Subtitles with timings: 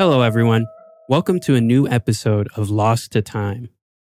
[0.00, 0.66] Hello, everyone.
[1.10, 3.68] Welcome to a new episode of Lost to Time.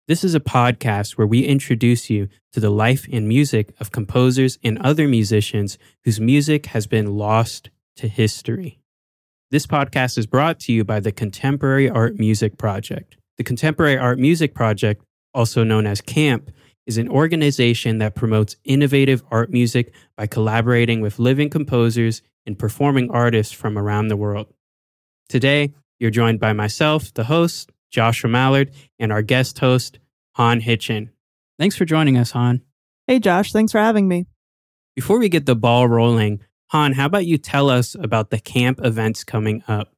[0.07, 4.57] This is a podcast where we introduce you to the life and music of composers
[4.63, 8.79] and other musicians whose music has been lost to history.
[9.51, 13.17] This podcast is brought to you by the Contemporary Art Music Project.
[13.37, 15.03] The Contemporary Art Music Project,
[15.35, 16.49] also known as CAMP,
[16.87, 23.11] is an organization that promotes innovative art music by collaborating with living composers and performing
[23.11, 24.47] artists from around the world.
[25.27, 29.99] Today, you're joined by myself, the host, Joshua Mallard, and our guest host,
[30.33, 31.11] Han Hitchin.
[31.57, 32.61] Thanks for joining us, Han.
[33.07, 33.51] Hey, Josh.
[33.51, 34.27] Thanks for having me.
[34.95, 38.79] Before we get the ball rolling, Han, how about you tell us about the camp
[38.83, 39.89] events coming up?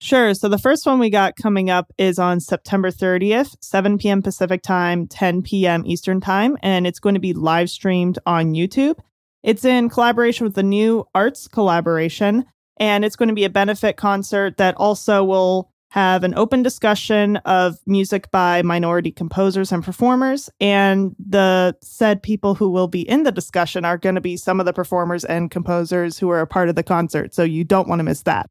[0.00, 0.32] Sure.
[0.32, 4.22] So the first one we got coming up is on September 30th, 7 p.m.
[4.22, 5.84] Pacific time, 10 p.m.
[5.84, 8.98] Eastern time, and it's going to be live streamed on YouTube.
[9.42, 12.46] It's in collaboration with the New Arts Collaboration,
[12.80, 17.36] and it's going to be a benefit concert that also will have an open discussion
[17.38, 20.48] of music by minority composers and performers.
[20.60, 24.60] And the said people who will be in the discussion are going to be some
[24.60, 27.34] of the performers and composers who are a part of the concert.
[27.34, 28.48] So you don't want to miss that.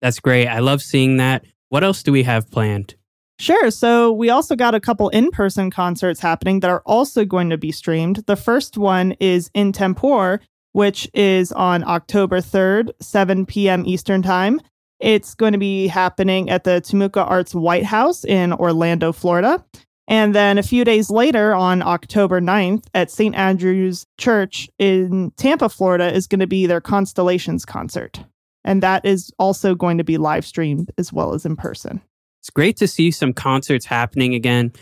[0.00, 0.48] That's great.
[0.48, 1.44] I love seeing that.
[1.68, 2.94] What else do we have planned?
[3.38, 3.70] Sure.
[3.70, 7.58] So we also got a couple in person concerts happening that are also going to
[7.58, 8.24] be streamed.
[8.26, 10.40] The first one is In Tempore,
[10.74, 13.86] which is on October 3rd, 7 p.m.
[13.86, 14.60] Eastern Time.
[14.98, 19.64] It's going to be happening at the Timucua Arts White House in Orlando, Florida.
[20.08, 23.36] And then a few days later, on October 9th, at St.
[23.36, 28.24] Andrew's Church in Tampa, Florida, is going to be their Constellations concert.
[28.64, 32.02] And that is also going to be live streamed as well as in person.
[32.42, 34.72] It's great to see some concerts happening again.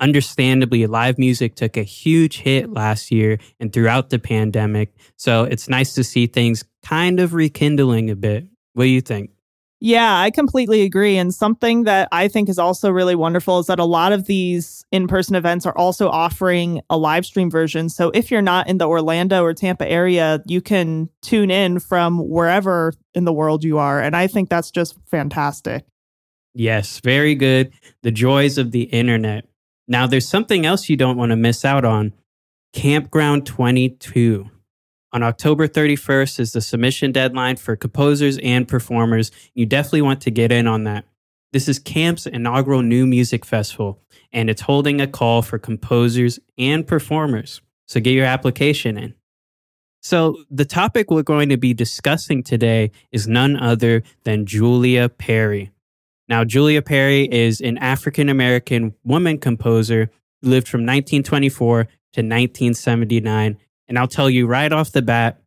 [0.00, 4.94] Understandably, live music took a huge hit last year and throughout the pandemic.
[5.16, 8.46] So it's nice to see things kind of rekindling a bit.
[8.72, 9.30] What do you think?
[9.82, 11.16] Yeah, I completely agree.
[11.16, 14.84] And something that I think is also really wonderful is that a lot of these
[14.92, 17.88] in person events are also offering a live stream version.
[17.88, 22.28] So if you're not in the Orlando or Tampa area, you can tune in from
[22.28, 24.02] wherever in the world you are.
[24.02, 25.86] And I think that's just fantastic.
[26.52, 27.72] Yes, very good.
[28.02, 29.46] The joys of the internet.
[29.90, 32.12] Now, there's something else you don't want to miss out on
[32.72, 34.48] Campground 22.
[35.12, 39.32] On October 31st is the submission deadline for composers and performers.
[39.52, 41.06] You definitely want to get in on that.
[41.52, 44.00] This is Camp's inaugural new music festival,
[44.32, 47.60] and it's holding a call for composers and performers.
[47.88, 49.14] So get your application in.
[50.02, 55.72] So, the topic we're going to be discussing today is none other than Julia Perry.
[56.30, 61.88] Now, Julia Perry is an African American woman composer who lived from 1924 to
[62.20, 63.58] 1979.
[63.88, 65.42] And I'll tell you right off the bat,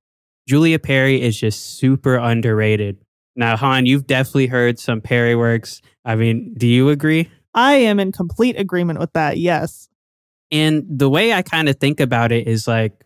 [0.45, 2.97] Julia Perry is just super underrated.
[3.33, 5.81] Now, Han, you've definitely heard some Perry works.
[6.03, 7.31] I mean, do you agree?
[7.53, 9.37] I am in complete agreement with that.
[9.37, 9.87] Yes.
[10.51, 13.05] And the way I kind of think about it is like,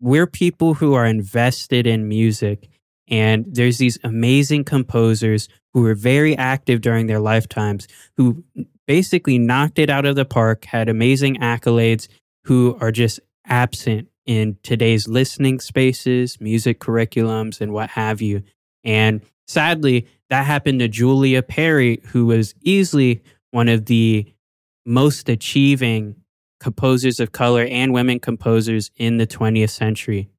[0.00, 2.68] we're people who are invested in music
[3.08, 8.44] and there's these amazing composers who were very active during their lifetimes, who
[8.86, 12.08] basically knocked it out of the park, had amazing accolades,
[12.44, 18.42] who are just absent in today's listening spaces, music curriculums, and what have you.
[18.84, 24.32] And sadly, that happened to Julia Perry, who was easily one of the
[24.84, 26.16] most achieving
[26.60, 30.30] composers of color and women composers in the 20th century.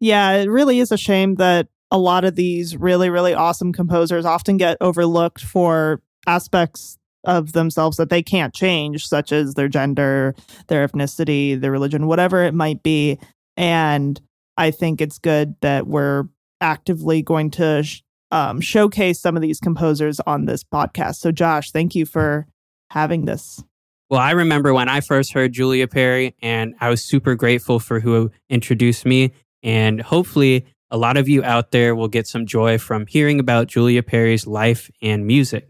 [0.00, 4.24] Yeah, it really is a shame that a lot of these really, really awesome composers
[4.24, 10.34] often get overlooked for aspects of themselves that they can't change, such as their gender,
[10.68, 13.18] their ethnicity, their religion, whatever it might be.
[13.56, 14.20] And
[14.56, 16.24] I think it's good that we're
[16.60, 21.16] actively going to sh- um, showcase some of these composers on this podcast.
[21.16, 22.46] So, Josh, thank you for
[22.90, 23.62] having this.
[24.10, 28.00] Well, I remember when I first heard Julia Perry, and I was super grateful for
[28.00, 29.32] who introduced me.
[29.62, 33.66] And hopefully, a lot of you out there will get some joy from hearing about
[33.66, 35.68] Julia Perry's life and music.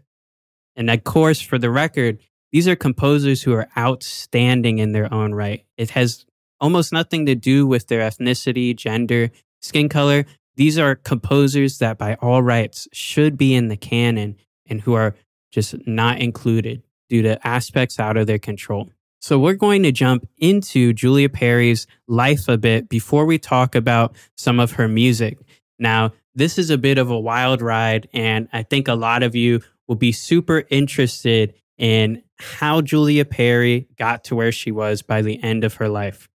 [0.75, 2.19] And of course, for the record,
[2.51, 5.65] these are composers who are outstanding in their own right.
[5.77, 6.25] It has
[6.59, 9.31] almost nothing to do with their ethnicity, gender,
[9.61, 10.25] skin color.
[10.55, 14.37] These are composers that, by all rights, should be in the canon
[14.67, 15.15] and who are
[15.51, 18.89] just not included due to aspects out of their control.
[19.19, 24.15] So we're going to jump into Julia Perry's life a bit before we talk about
[24.37, 25.37] some of her music.
[25.77, 29.35] Now, this is a bit of a wild ride, and I think a lot of
[29.35, 35.21] you will be super interested in how Julia Perry got to where she was by
[35.21, 36.29] the end of her life.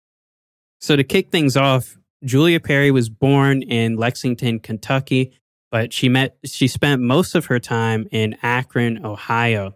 [0.80, 5.38] So, to kick things off, Julia Perry was born in Lexington, Kentucky,
[5.70, 9.74] but she met she spent most of her time in Akron, Ohio.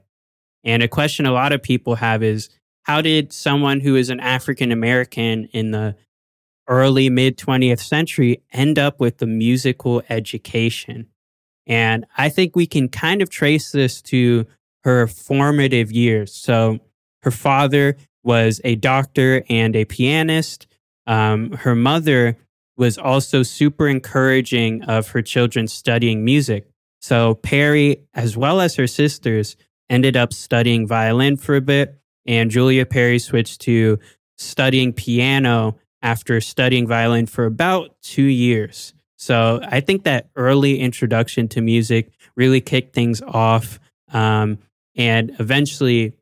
[0.64, 2.50] And a question a lot of people have is
[2.88, 5.94] how did someone who is an African American in the
[6.67, 11.06] early mid 20th century end up with the musical education?
[11.67, 14.46] And I think we can kind of trace this to
[14.85, 16.35] her formative years.
[16.35, 16.79] So
[17.23, 20.67] her father was a doctor and a pianist.
[21.06, 22.38] Um, her mother
[22.79, 26.67] was also super encouraging of her children studying music.
[27.02, 29.56] So Perry, as well as her sisters,
[29.90, 33.98] ended up studying violin for a bit, and Julia Perry switched to
[34.36, 38.92] studying piano after studying violin for about two years.
[39.16, 43.80] So I think that early introduction to music really kicked things off.
[44.12, 44.58] Um,
[44.94, 46.12] and eventually,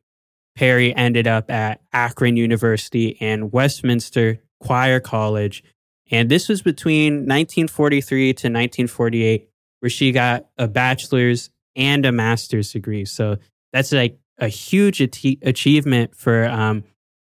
[0.55, 5.63] Perry ended up at Akron University and Westminster Choir College.
[6.09, 9.49] And this was between 1943 to 1948,
[9.81, 13.05] where she got a bachelor's and a master's degree.
[13.05, 13.37] So
[13.71, 16.83] that's like a huge achievement for um,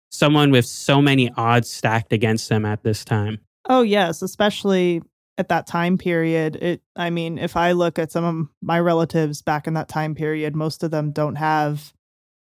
[0.09, 3.39] someone with so many odds stacked against them at this time.
[3.69, 5.01] Oh, yes, especially
[5.37, 6.55] at that time period.
[6.57, 10.15] It I mean, if I look at some of my relatives back in that time
[10.15, 11.93] period, most of them don't have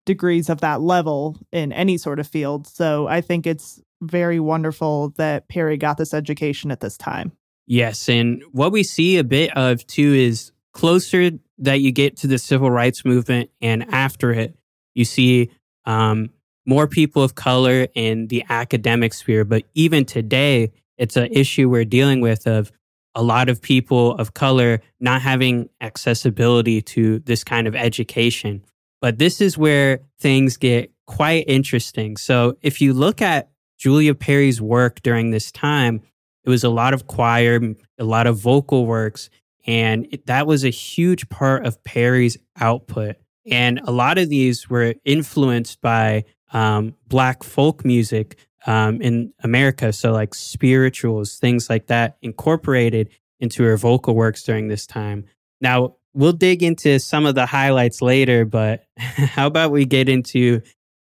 [0.07, 2.67] degrees of that level in any sort of field.
[2.67, 7.33] So I think it's very wonderful that Perry got this education at this time.
[7.67, 8.09] Yes.
[8.09, 12.39] And what we see a bit of too is closer that you get to the
[12.39, 14.57] civil rights movement and after it,
[14.95, 15.51] you see
[15.85, 16.31] um,
[16.67, 19.45] more people of color in the academic sphere.
[19.45, 22.71] But even today, it's an issue we're dealing with of
[23.15, 28.65] a lot of people of color not having accessibility to this kind of education.
[29.01, 32.17] But this is where things get quite interesting.
[32.17, 36.03] So if you look at Julia Perry's work during this time,
[36.45, 37.61] it was a lot of choir,
[37.99, 39.31] a lot of vocal works,
[39.67, 43.17] and that was a huge part of Perry's output.
[43.51, 48.37] And a lot of these were influenced by um, Black folk music
[48.67, 49.93] um, in America.
[49.93, 53.11] So, like spirituals, things like that, incorporated
[53.41, 55.25] into her vocal works during this time.
[55.61, 60.63] Now, we'll dig into some of the highlights later, but how about we get into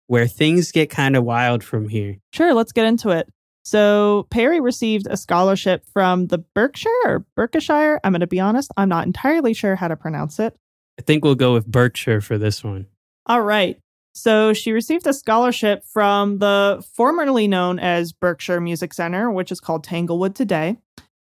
[0.06, 2.18] where things get kind of wild from here?
[2.32, 3.28] Sure, let's get into it.
[3.62, 8.00] So, Perry received a scholarship from the Berkshire or Berkshire.
[8.04, 10.56] I'm going to be honest, I'm not entirely sure how to pronounce it.
[10.98, 12.86] I think we'll go with Berkshire for this one.
[13.26, 13.78] All right.
[14.16, 19.60] So, she received a scholarship from the formerly known as Berkshire Music Center, which is
[19.60, 20.76] called Tanglewood today.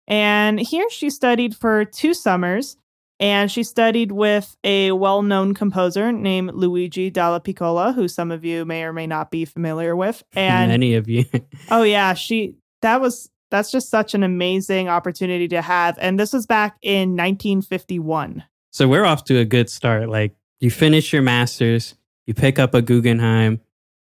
[0.06, 2.78] And here she studied for two summers
[3.20, 8.64] and she studied with a well known composer named Luigi Dallapiccola, who some of you
[8.64, 10.22] may or may not be familiar with.
[10.34, 11.24] And many of you.
[11.70, 12.14] oh, yeah.
[12.14, 15.98] She, that was, that's just such an amazing opportunity to have.
[16.00, 18.44] And this was back in 1951.
[18.78, 20.08] So we're off to a good start.
[20.08, 21.96] Like you finish your master's,
[22.26, 23.60] you pick up a Guggenheim,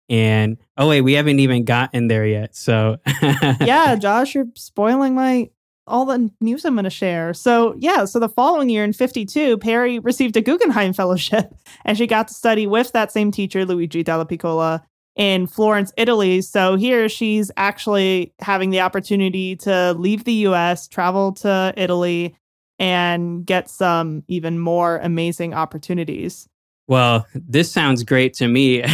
[0.09, 2.57] and oh, wait, we haven't even gotten there yet.
[2.57, 2.97] So
[3.61, 5.51] yeah, Josh, you're spoiling my
[5.87, 7.33] all the news I'm going to share.
[7.33, 12.09] So, yeah, so the following year in 52, Perry received a Guggenheim Fellowship and she
[12.09, 14.83] got to study with that same teacher, Luigi Dallapiccola,
[15.15, 16.41] in Florence, Italy.
[16.41, 22.35] So, here she's actually having the opportunity to leave the US, travel to Italy,
[22.79, 26.49] and get some even more amazing opportunities.
[26.89, 28.85] Well, this sounds great to me,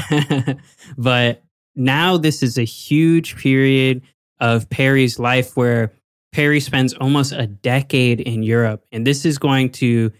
[0.96, 1.42] but
[1.74, 4.02] now this is a huge period
[4.40, 5.92] of Perry's life where
[6.32, 10.10] Perry spends almost a decade in Europe, and this is going to,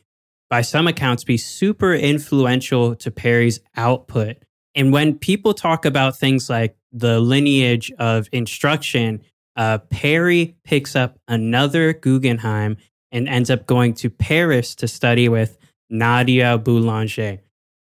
[0.50, 4.36] by some accounts, be super influential to Perry's output.
[4.74, 9.22] And when people talk about things like the lineage of instruction,
[9.56, 12.76] uh, Perry picks up another Guggenheim
[13.12, 15.56] and ends up going to Paris to study with
[15.90, 17.38] Nadia Boulanger.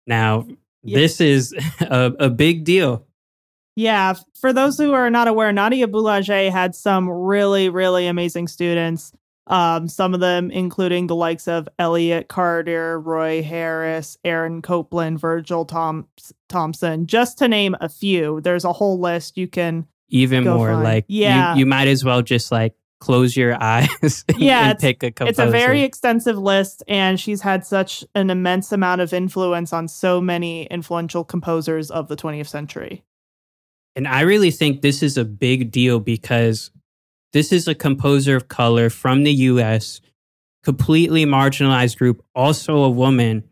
[0.06, 0.48] Now,
[0.84, 3.08] this is a, a big deal
[3.76, 9.12] yeah, for those who are not aware, Nadia Boulanger had some really, really amazing students.
[9.48, 15.66] Um, some of them including the likes of Elliott Carter, Roy Harris, Aaron Copland, Virgil
[15.66, 16.08] Tom-
[16.48, 18.40] Thomson, just to name a few.
[18.40, 20.84] There's a whole list you can even more find.
[20.84, 21.56] like yeah.
[21.56, 22.74] You, you might as well just like
[23.04, 25.30] close your eyes yeah, and pick a composer.
[25.30, 29.90] It's a very extensive list, and she's had such an immense amount of influence on
[29.90, 33.04] so many influential composers of the 20th century.
[33.98, 36.72] And I really think this is a big deal because
[37.34, 40.00] this is a composer of color from the US,
[40.64, 43.44] completely marginalized group, also a woman,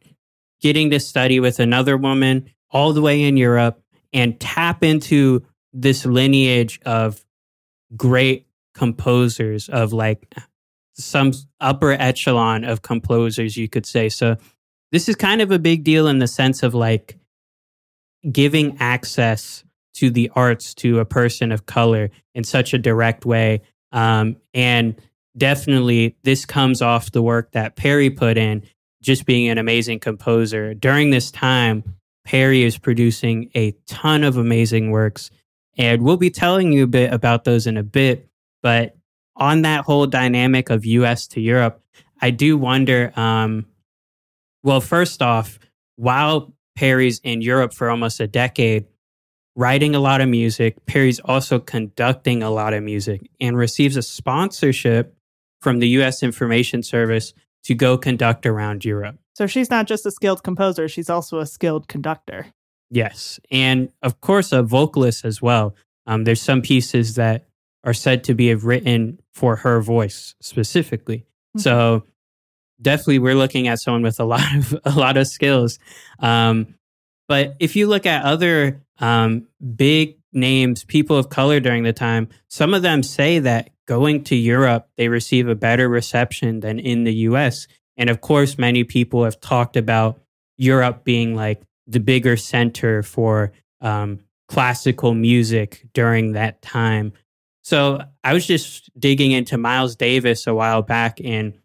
[0.61, 6.05] getting to study with another woman all the way in Europe and tap into this
[6.05, 7.25] lineage of
[7.97, 10.33] great composers of like
[10.93, 14.09] some upper echelon of composers, you could say.
[14.09, 14.37] So
[14.91, 17.17] this is kind of a big deal in the sense of like
[18.29, 19.63] giving access
[19.93, 23.61] to the arts to a person of color in such a direct way.
[23.91, 24.95] Um, and
[25.37, 28.63] definitely, this comes off the work that Perry put in,
[29.01, 30.73] just being an amazing composer.
[30.73, 31.83] During this time,
[32.23, 35.31] Perry is producing a ton of amazing works.
[35.77, 38.27] And we'll be telling you a bit about those in a bit.
[38.61, 38.95] But
[39.35, 41.81] on that whole dynamic of US to Europe,
[42.21, 43.65] I do wonder um,
[44.63, 45.59] well, first off,
[45.95, 48.85] while Perry's in Europe for almost a decade,
[49.55, 54.01] writing a lot of music, Perry's also conducting a lot of music and receives a
[54.01, 55.15] sponsorship
[55.61, 59.17] from the US Information Service to go conduct around Europe.
[59.35, 62.47] So she's not just a skilled composer, she's also a skilled conductor.
[62.89, 63.39] Yes.
[63.49, 65.75] And of course, a vocalist as well.
[66.07, 67.45] Um, there's some pieces that
[67.83, 71.19] are said to be written for her voice specifically.
[71.19, 71.59] Mm-hmm.
[71.59, 72.03] So
[72.81, 75.79] definitely we're looking at someone with a lot of a lot of skills.
[76.19, 76.75] Um,
[77.27, 82.29] but if you look at other um, big names, people of color during the time,
[82.49, 87.03] some of them say that going to Europe, they receive a better reception than in
[87.03, 87.67] the US.
[87.97, 90.19] And of course, many people have talked about
[90.57, 97.13] Europe being like the bigger center for um, classical music during that time.
[97.63, 101.57] So I was just digging into Miles Davis a while back, and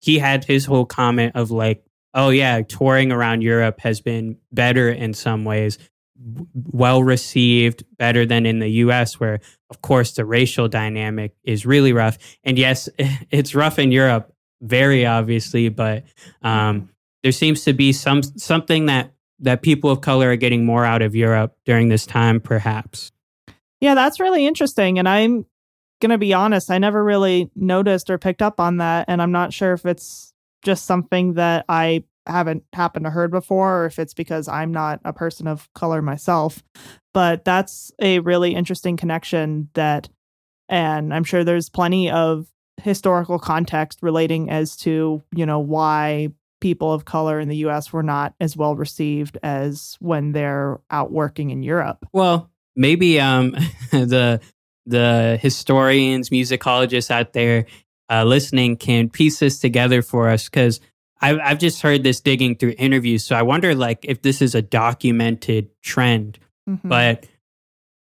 [0.00, 1.84] he had his whole comment of like,
[2.14, 5.78] oh, yeah, touring around Europe has been better in some ways,
[6.54, 11.92] well received, better than in the US, where, of course, the racial dynamic is really
[11.92, 12.18] rough.
[12.44, 12.88] And yes,
[13.30, 16.04] it's rough in Europe, very obviously, but
[16.42, 16.90] um,
[17.22, 21.02] there seems to be some something that that people of color are getting more out
[21.02, 23.11] of Europe during this time, perhaps.
[23.82, 25.00] Yeah, that's really interesting.
[25.00, 25.44] And I'm
[26.00, 29.06] going to be honest, I never really noticed or picked up on that.
[29.08, 30.32] And I'm not sure if it's
[30.64, 35.00] just something that I haven't happened to heard before or if it's because I'm not
[35.04, 36.62] a person of color myself.
[37.12, 40.08] But that's a really interesting connection that,
[40.68, 42.46] and I'm sure there's plenty of
[42.80, 46.28] historical context relating as to, you know, why
[46.60, 51.10] people of color in the US were not as well received as when they're out
[51.10, 52.06] working in Europe.
[52.12, 53.50] Well, maybe um,
[53.90, 54.40] the
[54.86, 57.66] the historians, musicologists out there
[58.10, 60.80] uh, listening can piece this together for us because
[61.20, 63.24] I've, I've just heard this digging through interviews.
[63.24, 66.38] So I wonder like if this is a documented trend.
[66.68, 66.88] Mm-hmm.
[66.88, 67.26] But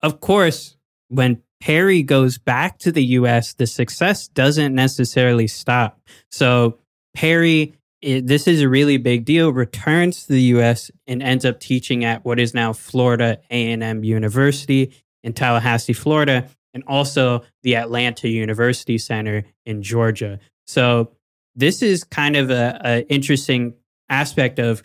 [0.02, 0.78] of course,
[1.10, 6.00] when Perry goes back to the US, the success doesn't necessarily stop.
[6.32, 6.80] So
[7.14, 11.60] Perry it, this is a really big deal returns to the US and ends up
[11.60, 18.30] teaching at what is now Florida A&M University in Tallahassee, Florida, and also the Atlanta
[18.30, 20.40] University Center in Georgia.
[20.68, 21.12] So
[21.56, 23.74] this is kind of a, a interesting
[24.08, 24.82] aspect of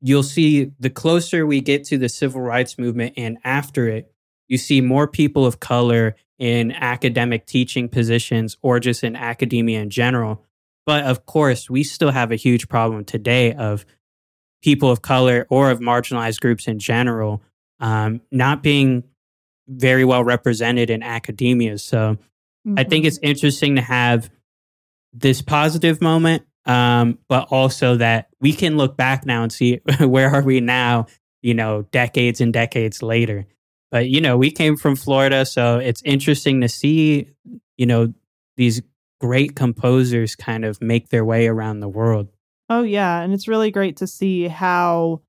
[0.00, 4.12] you'll see the closer we get to the civil rights movement and after it,
[4.48, 9.88] you see more people of color in academic teaching positions or just in academia in
[9.88, 10.44] general
[10.86, 13.84] but of course, we still have a huge problem today of
[14.62, 17.42] people of color or of marginalized groups in general
[17.82, 19.02] um, not being
[19.68, 21.76] very well represented in academia.
[21.78, 22.78] So mm-hmm.
[22.78, 23.28] I think it's mm-hmm.
[23.28, 24.30] interesting to have
[25.12, 30.30] this positive moment, um, but also that we can look back now and see where
[30.30, 31.06] are we now,
[31.42, 33.46] you know, decades and decades later.
[33.90, 37.28] But, you know, we came from Florida, so it's interesting to see,
[37.76, 38.14] you know,
[38.56, 38.80] these
[39.22, 42.28] great composers kind of make their way around the world.
[42.68, 43.20] Oh, yeah.
[43.20, 45.22] And it's really great to see how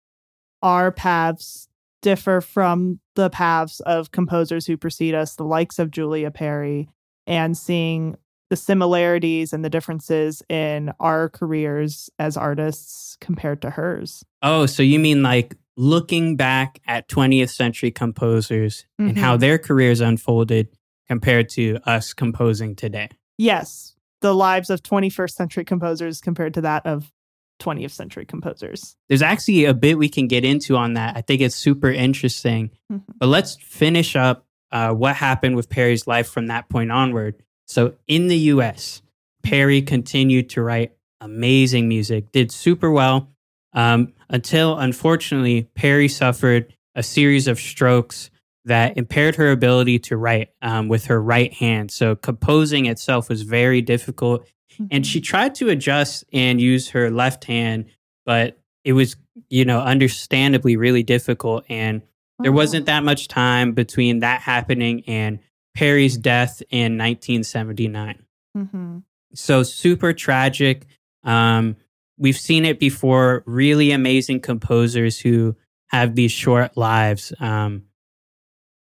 [0.64, 1.68] our paths
[2.02, 6.90] differ from the paths of composers who precede us, the likes of Julia Perry,
[7.28, 8.18] and seeing
[8.50, 14.26] the similarities and the differences in our careers as artists compared to hers.
[14.42, 19.10] Oh, so you mean like looking back at 20th century composers mm-hmm.
[19.10, 19.42] and how mm-hmm.
[19.42, 20.68] their careers unfolded
[21.08, 23.10] compared to us composing today?
[23.38, 27.12] Yes, the lives of 21st century composers compared to that of
[27.60, 28.96] 20th century composers.
[29.10, 31.16] There's actually a bit we can get into on that.
[31.18, 32.72] I think it's super interesting.
[32.92, 33.12] Mm-hmm.
[33.18, 37.36] But let's finish up uh, what happened with Perry's life from that point onward.
[37.68, 39.02] So in the US,
[39.44, 43.30] Perry continued to write amazing music, did super well
[43.74, 48.30] um, until unfortunately Perry suffered a series of strokes
[48.66, 51.92] that impaired her ability to write um, with her right hand.
[51.92, 54.46] So composing itself was very difficult.
[54.74, 54.86] Mm-hmm.
[54.92, 55.26] And she mm-hmm.
[55.26, 57.86] tried to adjust and use her left hand,
[58.26, 59.16] but it was,
[59.50, 61.66] you know, understandably really difficult.
[61.70, 62.02] And
[62.40, 62.56] there oh.
[62.56, 65.40] wasn't that much time between that happening and
[65.76, 68.24] Perry's death in 1979.
[68.58, 68.98] Mm-hmm.
[69.36, 70.86] So super tragic.
[71.24, 71.76] Um,
[72.18, 73.44] we've seen it before.
[73.46, 75.56] Really amazing composers who
[75.88, 77.34] have these short lives.
[77.40, 77.84] Um,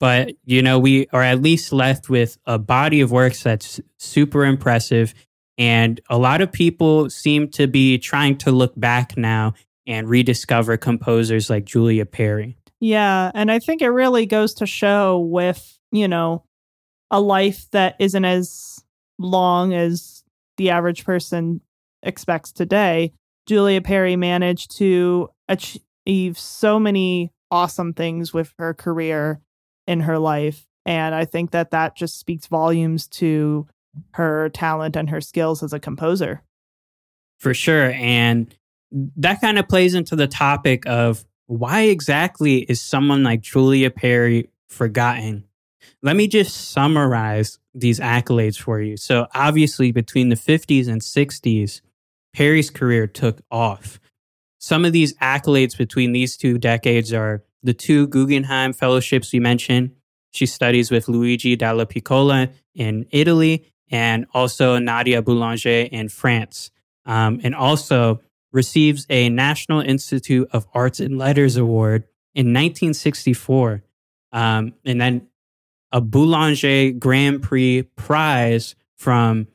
[0.02, 4.44] but you know, we are at least left with a body of works that's super
[4.44, 5.14] impressive.
[5.58, 9.54] And a lot of people seem to be trying to look back now
[9.86, 12.58] and rediscover composers like Julia Perry.
[12.80, 13.30] Yeah.
[13.32, 16.42] And I think it really goes to show with, you know,
[17.12, 18.82] a life that isn't as
[19.20, 20.24] long as
[20.56, 21.60] the average person
[22.02, 23.12] expects today.
[23.46, 29.40] Julia Perry managed to achieve so many awesome things with her career
[29.86, 30.66] in her life.
[30.84, 33.66] And I think that that just speaks volumes to
[34.12, 36.42] her talent and her skills as a composer.
[37.38, 37.92] For sure.
[37.92, 38.54] And
[39.16, 44.48] that kind of plays into the topic of why exactly is someone like Julia Perry
[44.68, 45.44] forgotten?
[46.02, 48.96] Let me just summarize these accolades for you.
[48.96, 51.80] So, obviously, between the 50s and 60s,
[52.32, 54.00] Perry's career took off.
[54.58, 59.92] Some of these accolades between these two decades are the two Guggenheim fellowships we mentioned.
[60.30, 66.70] She studies with Luigi Dallapiccola in Italy and also Nadia Boulanger in France.
[67.04, 68.20] Um, and also
[68.52, 72.04] receives a National Institute of Arts and Letters Award
[72.34, 73.82] in 1964.
[74.30, 75.28] Um, and then
[75.90, 79.48] a Boulanger Grand Prix prize from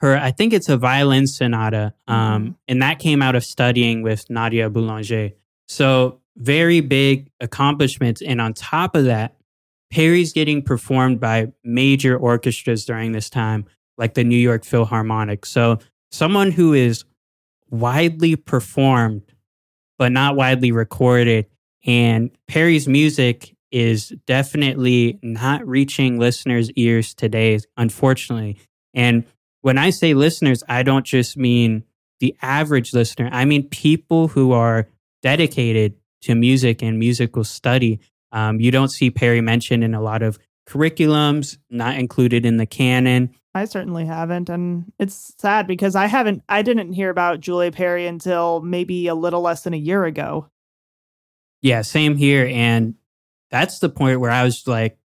[0.00, 1.94] her, I think it's a violin sonata.
[2.06, 2.52] Um, mm-hmm.
[2.68, 5.32] And that came out of studying with Nadia Boulanger.
[5.66, 8.22] So very big accomplishments.
[8.22, 9.36] And on top of that,
[9.90, 13.66] Perry's getting performed by major orchestras during this time,
[13.96, 15.46] like the New York Philharmonic.
[15.46, 15.78] So
[16.10, 17.04] someone who is
[17.70, 19.22] widely performed,
[19.98, 21.46] but not widely recorded.
[21.86, 28.58] And Perry's music is definitely not reaching listeners' ears today, unfortunately.
[28.94, 29.24] And
[29.62, 31.84] when I say listeners, I don't just mean
[32.20, 34.88] the average listener, I mean people who are
[35.22, 38.00] dedicated to music and musical study.
[38.32, 42.66] Um, you don't see Perry mentioned in a lot of curriculums, not included in the
[42.66, 43.30] canon.
[43.54, 44.48] I certainly haven't.
[44.50, 49.14] And it's sad because I haven't, I didn't hear about Julia Perry until maybe a
[49.14, 50.48] little less than a year ago.
[51.62, 52.48] Yeah, same here.
[52.52, 52.94] And
[53.50, 54.98] that's the point where I was like,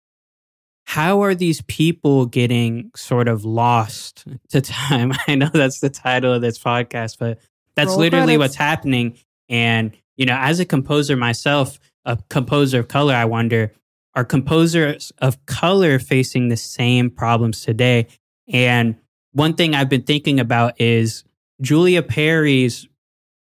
[0.85, 5.13] how are these people getting sort of lost to time?
[5.29, 7.39] I know that's the title of this podcast, but
[7.75, 8.39] that's Roll literally credits.
[8.39, 9.19] what's happening.
[9.49, 13.73] And you know, as a composer myself, a composer of color, I wonder,
[14.15, 18.07] are composers of color facing the same problems today?
[18.49, 18.95] And
[19.33, 21.25] one thing I've been thinking about is
[21.61, 22.87] Julia Perry's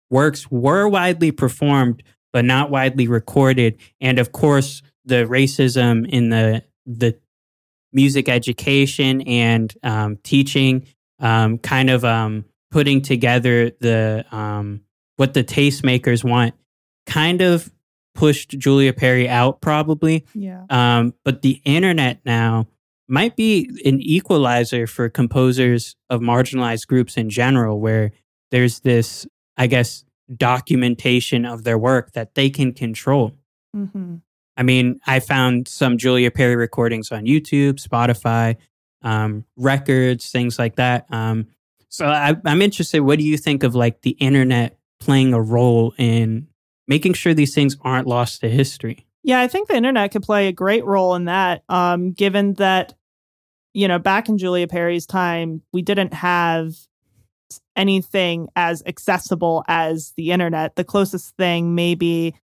[0.09, 2.01] works were widely performed,
[2.33, 3.77] but not widely recorded.
[3.99, 7.15] And of course, the racism in the the
[7.93, 10.87] music education and um, teaching,
[11.19, 14.81] um, kind of um, putting together the um,
[15.17, 16.55] what the tastemakers want
[17.05, 17.71] kind of
[18.13, 20.25] pushed Julia Perry out, probably.
[20.33, 20.65] Yeah.
[20.69, 22.67] Um, but the internet now
[23.07, 28.11] might be an equalizer for composers of marginalized groups in general, where
[28.51, 33.33] there's this, I guess, documentation of their work that they can control.
[33.75, 34.15] Mm-hmm.
[34.57, 38.57] I mean, I found some Julia Perry recordings on YouTube, Spotify,
[39.01, 41.05] um, records, things like that.
[41.09, 41.47] Um,
[41.89, 43.01] so I, I'm interested.
[43.01, 46.47] What do you think of like the internet playing a role in
[46.91, 49.07] making sure these things aren't lost to history.
[49.23, 52.95] Yeah, I think the internet could play a great role in that, um, given that,
[53.73, 56.73] you know, back in Julia Perry's time, we didn't have
[57.77, 60.75] anything as accessible as the internet.
[60.75, 62.35] The closest thing maybe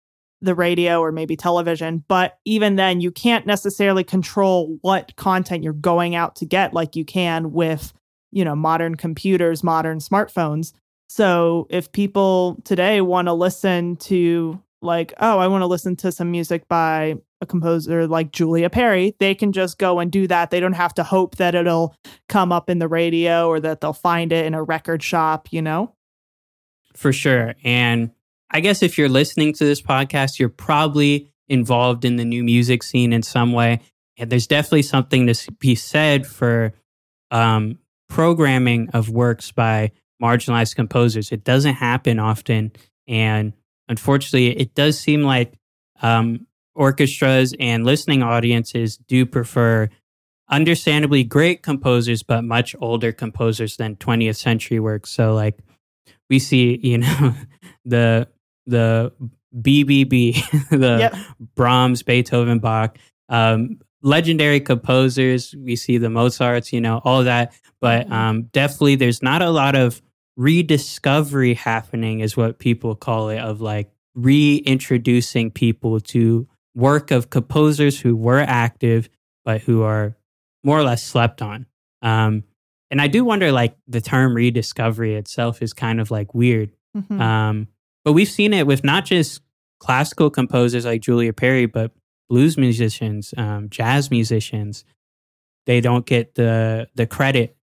[0.40, 2.04] the radio or maybe television.
[2.06, 6.94] But even then, you can't necessarily control what content you're going out to get like
[6.94, 7.92] you can with,
[8.30, 10.72] you know, modern computers, modern smartphones.
[11.08, 16.12] So if people today want to listen to like, oh, I want to listen to
[16.12, 20.50] some music by a composer like Julia Perry, they can just go and do that.
[20.50, 21.94] They don't have to hope that it'll
[22.28, 25.62] come up in the radio or that they'll find it in a record shop, you
[25.62, 25.94] know?
[26.94, 27.54] For sure.
[27.62, 28.10] And
[28.50, 32.82] I guess if you're listening to this podcast, you're probably involved in the new music
[32.82, 33.80] scene in some way.
[34.18, 36.72] And there's definitely something to be said for
[37.30, 39.92] um, programming of works by
[40.22, 41.32] marginalized composers.
[41.32, 42.72] It doesn't happen often.
[43.08, 43.52] And
[43.88, 45.54] unfortunately, it does seem like
[46.02, 49.88] um, orchestras and listening audiences do prefer
[50.48, 55.10] understandably great composers, but much older composers than 20th century works.
[55.10, 55.58] So, like,
[56.30, 57.34] we see, you know,
[57.84, 58.28] the
[58.66, 59.12] the
[59.56, 61.16] BBB, the yep.
[61.54, 62.98] Brahms, Beethoven, Bach,
[63.28, 65.54] um, legendary composers.
[65.56, 67.52] We see the Mozarts, you know, all that.
[67.80, 68.12] But Mm-hmm.
[68.12, 70.00] um, definitely, there's not a lot of
[70.36, 78.00] rediscovery happening, is what people call it, of like reintroducing people to work of composers
[78.00, 79.08] who were active,
[79.44, 80.16] but who are
[80.64, 81.66] more or less slept on.
[82.02, 82.44] Um,
[82.90, 86.70] and I do wonder, like, the term rediscovery itself is kind of like weird.
[86.96, 87.20] Mhm.
[87.20, 87.68] Um,
[88.04, 89.40] but we've seen it with not just
[89.80, 91.92] classical composers like Julia Perry, but
[92.28, 94.84] blues musicians, um, jazz musicians.
[95.66, 97.55] They don't get the the credit,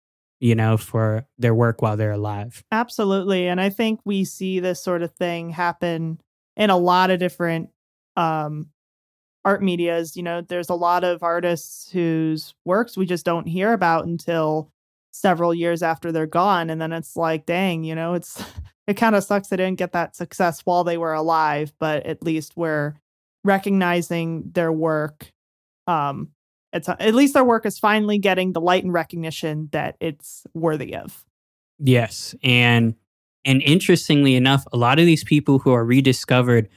[0.43, 2.65] you know, for their work while they're alive.
[2.73, 3.47] Absolutely.
[3.47, 6.21] And I think we see this sort of thing happen
[6.57, 7.71] in a lot of different
[8.17, 8.67] um,
[9.45, 10.17] art medias.
[10.17, 14.73] You know, there's a lot of artists whose works we just don't hear about until
[15.13, 16.71] several years after they're gone.
[16.71, 18.43] And then it's like, dang, you know, it's
[18.89, 22.25] it kind of sucks they didn't get that success while they were alive, but at
[22.25, 22.97] least we're
[23.45, 25.31] recognizing their work.
[25.87, 26.31] Um,
[26.73, 30.95] it's at least their work is finally getting the light and recognition that it's worthy
[30.95, 31.25] of.
[31.79, 32.95] Yes, and
[33.45, 36.69] and interestingly enough, a lot of these people who are rediscovered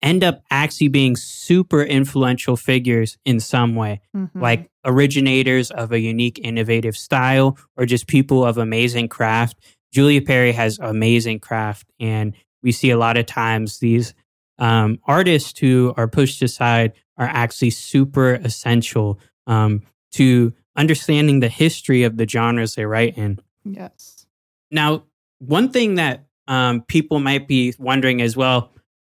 [0.00, 4.00] end up actually being super influential figures in some way.
[4.14, 4.30] Mhm.
[4.34, 9.56] like originators of a unique, innovative style, or just people of amazing craft.
[9.92, 14.14] Julia Perry has amazing craft, and we see a lot of times these
[14.58, 22.02] um, artists who are pushed aside are actually super essential um, to understanding the history
[22.02, 23.38] of the genres they write in.
[23.64, 24.26] yes.
[24.70, 25.04] Now,
[25.38, 28.70] one thing that um, people might be wondering as well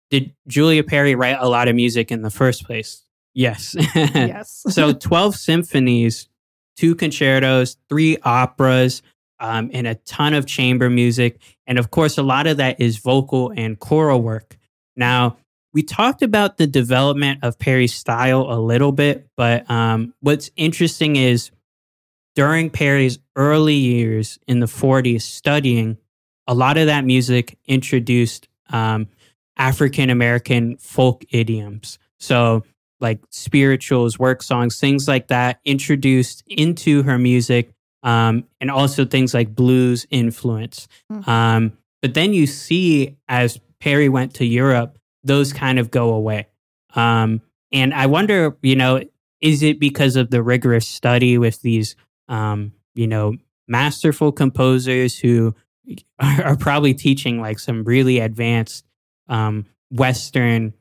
[0.10, 3.06] did Julia Perry write a lot of music in the first place?
[3.34, 3.76] Yes.
[3.96, 4.64] yes.
[4.70, 6.28] so 12 symphonies,
[6.78, 9.02] two concertos, three operas,
[9.40, 11.40] um, and a ton of chamber music.
[11.68, 14.58] And of course, a lot of that is vocal and choral work.
[14.96, 15.38] Now,
[15.74, 21.16] we talked about the development of Perry's style a little bit, but um, what's interesting
[21.16, 21.52] is
[22.36, 25.98] during Perry's early years in the 40s studying,
[26.48, 29.08] a lot of that music introduced um,
[29.58, 32.00] African American folk idioms.
[32.18, 32.64] So,
[33.02, 37.72] like spirituals, work songs, things like that, introduced into her music,
[38.04, 40.88] um, and also things like blues influence.
[41.12, 41.28] Mhm.
[41.28, 46.48] Um, but then you see as Perry went to Europe, those kind of go away.
[46.96, 49.02] Um, and I wonder, you know,
[49.42, 51.96] is it because of the rigorous study with these,
[52.28, 53.36] um, you know,
[53.68, 55.56] masterful composers who
[56.20, 58.86] are, probably teaching like some really advanced
[59.28, 60.74] um, Western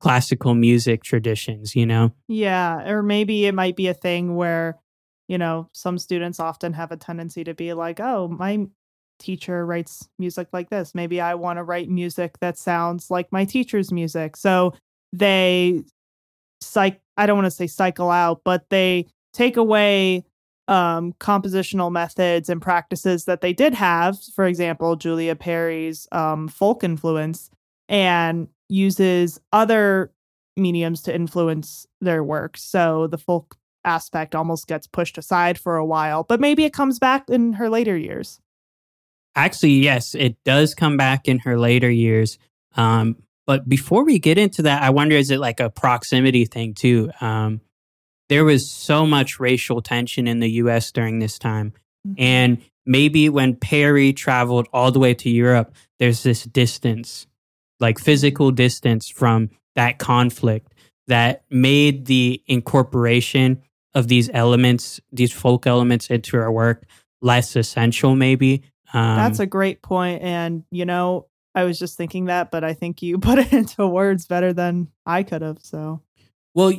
[0.00, 2.12] classical music traditions, you know?
[2.26, 4.78] Yeah, or maybe it might be a thing where,
[5.28, 8.66] you know, some students often have a tendency to be like, "Oh, my
[9.20, 10.94] teacher writes music like this.
[10.94, 14.74] Maybe I want to write music that sounds like my teacher's music." So
[15.12, 15.84] they
[16.62, 20.24] psych I don't want to say cycle out, but they take away
[20.68, 26.84] um compositional methods and practices that they did have, for example, Julia Perry's um folk
[26.84, 27.50] influence
[27.88, 30.12] and uses other
[30.56, 32.56] mediums to influence their work.
[32.56, 36.98] So the folk aspect almost gets pushed aside for a while, but maybe it comes
[36.98, 38.38] back in her later years.
[39.34, 42.38] Actually, yes, it does come back in her later years.
[42.76, 43.16] Um,
[43.46, 47.10] but before we get into that, I wonder is it like a proximity thing too?
[47.20, 47.60] Um,
[48.28, 51.72] there was so much racial tension in the US during this time.
[52.16, 57.26] And maybe when Perry traveled all the way to Europe, there's this distance,
[57.78, 60.72] like physical distance from that conflict
[61.08, 63.62] that made the incorporation
[63.94, 66.86] of these elements, these folk elements into her work
[67.22, 68.62] less essential, maybe.
[68.92, 70.22] Um, That's a great point.
[70.22, 73.86] And, you know, I was just thinking that, but I think you put it into
[73.86, 75.58] words better than I could have.
[75.62, 76.00] So,
[76.54, 76.72] Well,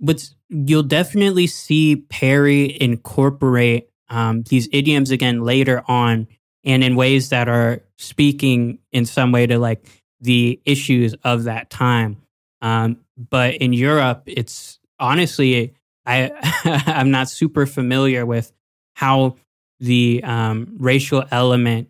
[0.00, 6.28] but you'll definitely see Perry incorporate um, these idioms again later on,
[6.64, 9.84] and in ways that are speaking in some way to like
[10.20, 12.18] the issues of that time.
[12.62, 16.30] Um, but in Europe, it's honestly, I
[16.86, 18.52] I'm not super familiar with
[18.94, 19.36] how
[19.80, 21.88] the um, racial element,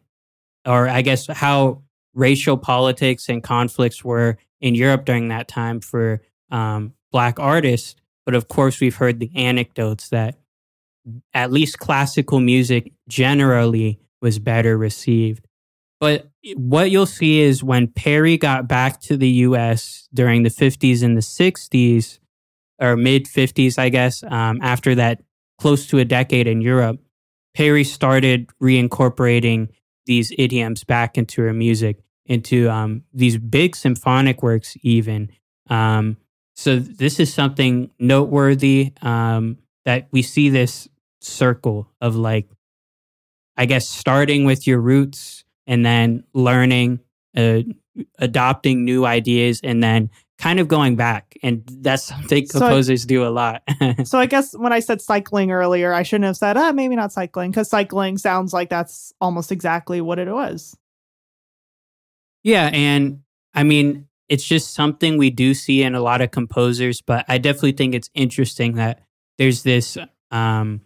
[0.67, 1.83] or I guess how
[2.15, 7.95] racial politics and conflicts were in Europe during that time for um, black artists.
[8.25, 10.37] But of course, we've heard the anecdotes that
[11.33, 15.47] at least classical music generally was better received.
[16.01, 21.03] But what you'll see is when Perry got back to the US during the 50s
[21.03, 22.19] and the 60s,
[22.79, 25.23] or mid 50s, I guess, um, after that
[25.59, 27.01] close to a decade in Europe,
[27.57, 29.71] Perry started reincorporating
[30.05, 35.31] these idioms back into her music, into um, these big symphonic works, even.
[35.71, 36.19] Um,
[36.55, 40.87] so this is something noteworthy um, that we see this
[41.23, 42.47] circle of like,
[43.57, 47.01] I guess, starting with your roots and then learning,
[47.35, 47.61] uh,
[48.19, 51.37] adopting new ideas, and then kind of going back.
[51.43, 53.63] And that's something So I- composers do a lot.
[54.05, 57.13] So I guess when I said cycling earlier, I shouldn't have said, ah, maybe not
[57.13, 60.77] cycling, because cycling sounds like that's almost exactly what it was.
[62.43, 63.23] Yeah, and
[63.55, 67.39] I mean, it's just something we do see in a lot of composers, but I
[67.39, 69.01] definitely think it's interesting that
[69.39, 69.97] there's this
[70.31, 70.81] um,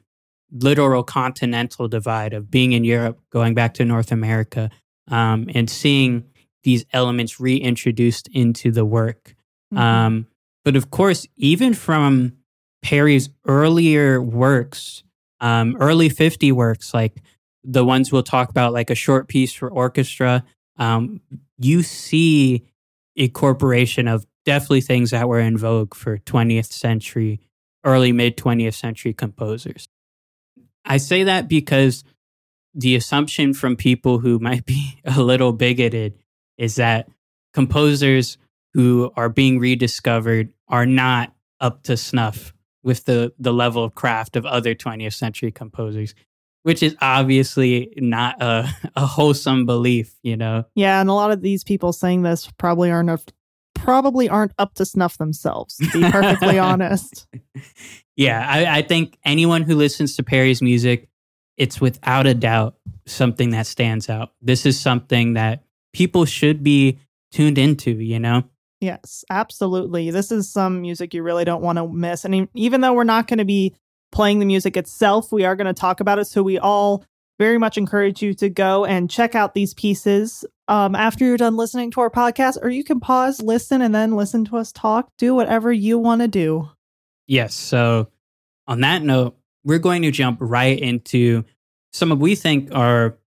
[0.53, 4.71] literal continental divide of being in Europe, going back to North America,
[5.09, 6.25] um, and seeing
[6.63, 9.35] these elements reintroduced into the work.
[9.73, 9.79] Mhm.
[9.79, 10.27] Um,
[10.65, 12.33] but of course, even from
[12.83, 15.03] Perry's earlier works,
[15.41, 17.21] um, early 50 works, like
[17.65, 20.45] the ones we'll talk about, like a short piece for orchestra,
[20.79, 21.21] um,
[21.59, 22.65] you see
[23.17, 27.41] incorporation of definitely things that were in vogue for 20th century,
[27.85, 29.89] early mid 20th century composers.
[30.85, 32.05] I say that because
[32.75, 36.15] the assumption from people who might be a little bigoted
[36.59, 37.09] is that
[37.53, 38.39] composers
[38.75, 44.37] who are being rediscovered are not up to snuff with the, the level of craft
[44.37, 46.15] of other 20th century composers,
[46.63, 50.65] which is obviously not a, a wholesome belief, you know?
[50.75, 53.21] Yeah, and a lot of these people saying this probably aren't up,
[53.75, 55.77] probably aren't up to snuff themselves.
[55.77, 57.27] To be perfectly honest.
[58.17, 61.09] Yeah, I, I think anyone who listens to Perry's music,
[61.57, 64.33] it's without a doubt something that stands out.
[64.41, 66.99] This is something that people should be
[67.33, 68.45] tuned into, you know?
[68.81, 70.11] Yes, absolutely.
[70.11, 72.25] This is some music you really don't want to miss.
[72.25, 73.75] And even though we're not going to be
[74.11, 76.25] playing the music itself, we are going to talk about it.
[76.27, 77.05] So we all
[77.39, 81.57] very much encourage you to go and check out these pieces um, after you're done
[81.57, 85.11] listening to our podcast, or you can pause, listen, and then listen to us talk.
[85.19, 86.69] Do whatever you want to do.
[87.27, 87.55] Yes.
[87.55, 88.09] So,
[88.67, 91.45] on that note, we're going to jump right into
[91.93, 93.19] some of we think are,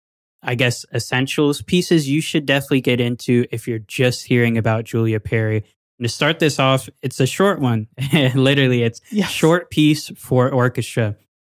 [0.43, 5.19] I guess, essentials pieces you should definitely get into if you're just hearing about Julia
[5.19, 5.63] Perry.
[5.99, 7.88] And to start this off, it's a short one.
[8.36, 9.29] Literally, it's Yes.
[9.32, 11.15] short piece for orchestra.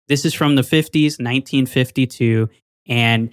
[0.09, 2.49] This is from the 50s, 1952.
[2.89, 3.31] And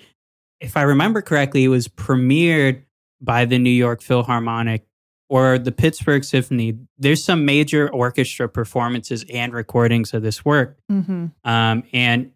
[0.60, 2.84] if I remember correctly, it was premiered
[3.22, 4.86] by the New York Philharmonic
[5.30, 6.78] or the Pittsburgh Symphony.
[6.98, 10.78] There's some major orchestra performances and recordings of this work.
[10.90, 12.32] hmm Um, and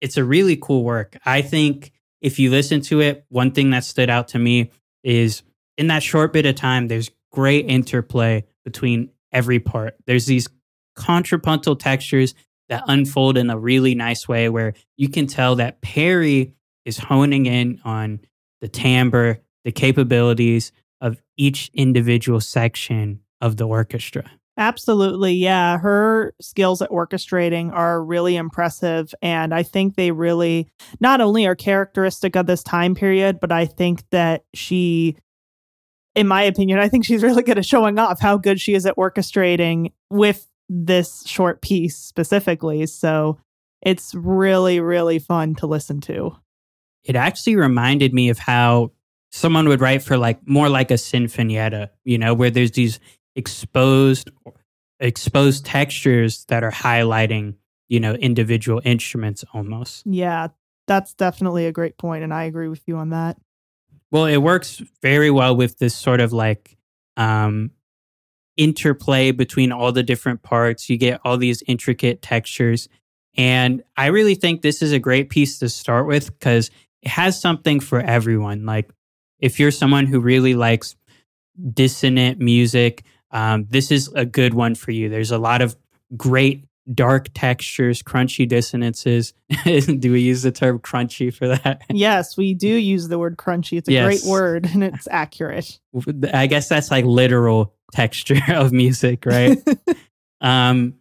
[0.00, 1.16] it's a really cool work.
[1.24, 4.70] I think if you listen to it, one thing that stood out to me
[5.04, 5.42] is
[5.76, 9.96] in that short bit of time, there's great interplay between every part.
[10.06, 10.48] There's these
[10.94, 12.34] contrapuntal textures
[12.68, 17.46] that unfold in a really nice way where you can tell that Perry is honing
[17.46, 18.20] in on
[18.60, 24.30] the timbre, the capabilities of each individual section of the orchestra.
[24.58, 25.34] Absolutely.
[25.34, 25.78] Yeah.
[25.78, 29.14] Her skills at orchestrating are really impressive.
[29.20, 33.66] And I think they really not only are characteristic of this time period, but I
[33.66, 35.16] think that she,
[36.14, 38.86] in my opinion, I think she's really good at showing off how good she is
[38.86, 42.86] at orchestrating with this short piece specifically.
[42.86, 43.38] So
[43.82, 46.34] it's really, really fun to listen to.
[47.04, 48.90] it actually reminded me of how
[49.30, 52.98] someone would write for like more like a sinfonietta, you know, where there's these
[53.36, 54.30] exposed
[54.98, 57.54] exposed textures that are highlighting,
[57.88, 60.06] you know, individual instruments almost.
[60.06, 60.48] Yeah.
[60.88, 63.36] That's definitely a great point, And I agree with you on that.
[64.10, 66.76] Well, it works very well with this sort of like
[67.16, 67.70] um
[68.56, 70.88] interplay between all the different parts.
[70.88, 72.88] You get all these intricate textures.
[73.36, 76.70] And I really think this is a great piece to start with because
[77.02, 78.64] it has something for everyone.
[78.64, 78.90] Like,
[79.38, 80.96] if you're someone who really likes
[81.74, 83.04] dissonant music,
[83.36, 85.08] um, this is a good one for you.
[85.08, 85.76] There's a lot of
[86.16, 89.34] great dark textures, crunchy dissonances.
[89.64, 91.82] Do we use the term crunchy for that?
[91.90, 93.76] yes, we do use the word crunchy.
[93.78, 94.04] It's a Yes.
[94.22, 95.78] great word and it's accurate.
[96.32, 99.58] I guess that's like literal texture of music, right?
[100.40, 100.94] um,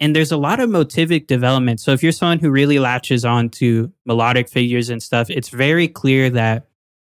[0.00, 1.80] and there's a lot of motivic development.
[1.80, 5.86] So if you're someone who really latches on to melodic figures and stuff, it's very
[5.88, 6.66] clear that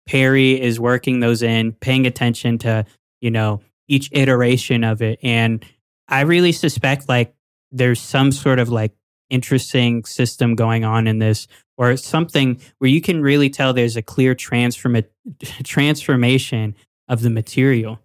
[0.06, 2.84] Perry is working those in, paying attention to,
[3.20, 5.18] you know, each iteration of it.
[5.22, 5.64] And
[6.08, 7.34] I really suspect like
[7.70, 8.92] there's some sort of like
[9.30, 14.02] interesting system going on in this or something where you can really tell there's a
[14.02, 15.06] clear transforma-
[15.64, 16.74] transformation
[17.08, 17.98] of the material.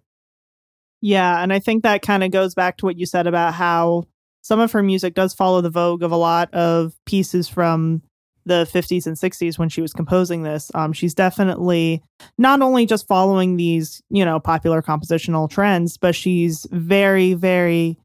[1.00, 4.04] Yeah, and I think that kind of goes back to what you said about how
[4.42, 8.02] some of her music does follow the vogue of a lot of pieces from
[8.44, 10.70] the 50s and 60s when she was composing this.
[10.74, 12.02] Um, she's definitely
[12.38, 17.98] not only just following these, you know, popular compositional trends, but she's very, very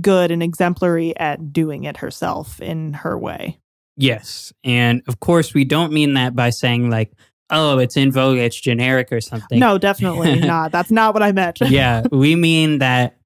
[0.00, 3.58] good and exemplary at doing it herself in her way.
[3.96, 4.52] Yes.
[4.64, 7.12] And of course, we don't mean that by saying, like,
[7.50, 9.58] oh, it's in vogue, it's generic or something.
[9.58, 10.72] No, definitely not.
[10.72, 11.60] That's not what I meant.
[11.68, 12.04] yeah.
[12.10, 13.18] We mean that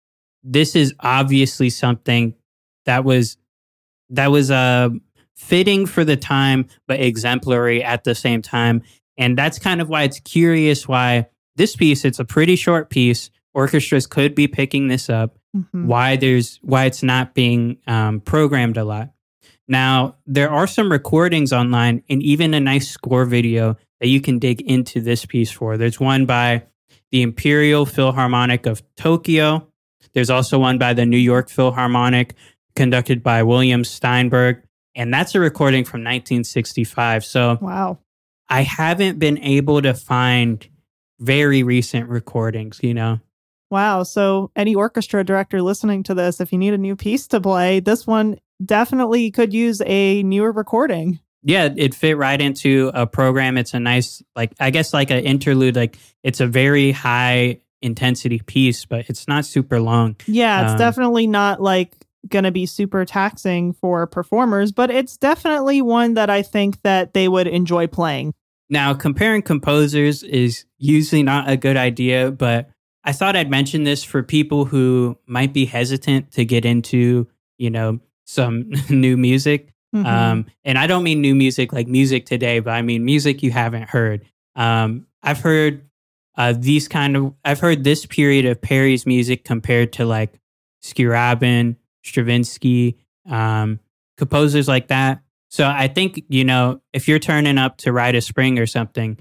[0.42, 2.34] this is obviously something
[2.86, 3.36] that was
[4.10, 4.90] that was uh
[5.36, 8.82] fitting for the time but exemplary at the same time.
[9.16, 13.30] And that's kind of why it's curious why this piece it's a pretty short piece.
[13.52, 15.38] Orchestras could be picking this up.
[15.56, 15.86] Mm-hmm.
[15.86, 19.10] why there's why it's not being um, programmed a lot.
[19.68, 24.40] Now there are some recordings online and even a nice score video that you can
[24.40, 25.76] dig into this piece for.
[25.76, 26.64] There's one by
[27.12, 29.68] the imperial philharmonic of tokyo.
[30.12, 32.34] There's also one by the new york philharmonic
[32.74, 34.60] conducted by william steinberg
[34.94, 37.24] and that's a recording from 1965.
[37.24, 37.98] So wow,
[38.48, 40.66] I haven't been able to find
[41.20, 42.80] very recent recordings.
[42.82, 43.20] You know.
[43.70, 44.04] Wow.
[44.04, 47.80] So any orchestra director listening to this, if you need a new piece to play,
[47.80, 51.18] this one definitely could use a newer recording.
[51.42, 53.58] Yeah, it fit right into a program.
[53.58, 55.76] It's a nice, like, I guess, like an interlude.
[55.76, 60.16] Like, it's a very high intensity piece, but it's not super long.
[60.26, 61.94] Yeah, it's um, definitely not like
[62.28, 67.14] going to be super taxing for performers, but it's definitely one that I think that
[67.14, 68.34] they would enjoy playing.
[68.70, 72.70] Now, comparing composers is usually not a good idea, but
[73.04, 77.70] I thought I'd mention this for people who might be hesitant to get into, you
[77.70, 79.72] know, some new music.
[79.94, 80.06] Mm-hmm.
[80.06, 83.50] Um, and I don't mean new music like music today, but I mean music you
[83.50, 84.24] haven't heard.
[84.56, 85.88] Um, I've heard
[86.36, 90.40] uh, these kind of, I've heard this period of Perry's music compared to like
[90.82, 92.96] Scriabin Stravinsky,
[93.28, 93.80] um,
[94.16, 95.22] composers like that.
[95.48, 99.18] So I think, you know, if you're turning up to Rite a Spring or something,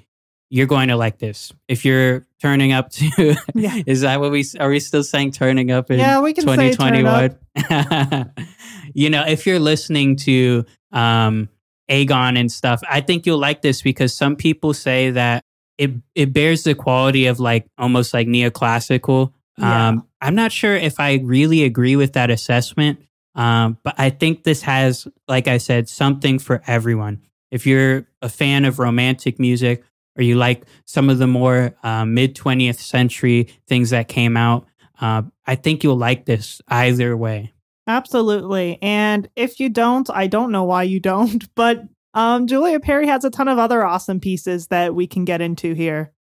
[0.49, 1.51] you're going to like this.
[1.67, 3.81] If you're turning up to, yeah.
[3.85, 7.39] is that what we are we still saying turning up in yeah, we can 2021?
[8.93, 11.49] you know, if you're listening to um,
[11.89, 15.43] Agon and stuff, I think you'll like this because some people say that
[15.77, 19.89] it it bears the quality of like almost like neoclassical yeah.
[19.89, 22.99] Um, I'm not sure if I really agree with that assessment,
[23.35, 27.21] um, but I think this has, like I said, something for everyone.
[27.51, 29.83] If you're a fan of romantic music
[30.17, 34.65] or you like some of the more uh, mid 20th century things that came out,
[34.99, 37.53] uh, I think you'll like this either way.
[37.85, 38.79] Absolutely.
[38.81, 43.23] And if you don't, I don't know why you don't, but um, Julia Perry has
[43.23, 46.13] a ton of other awesome pieces that we can get into here.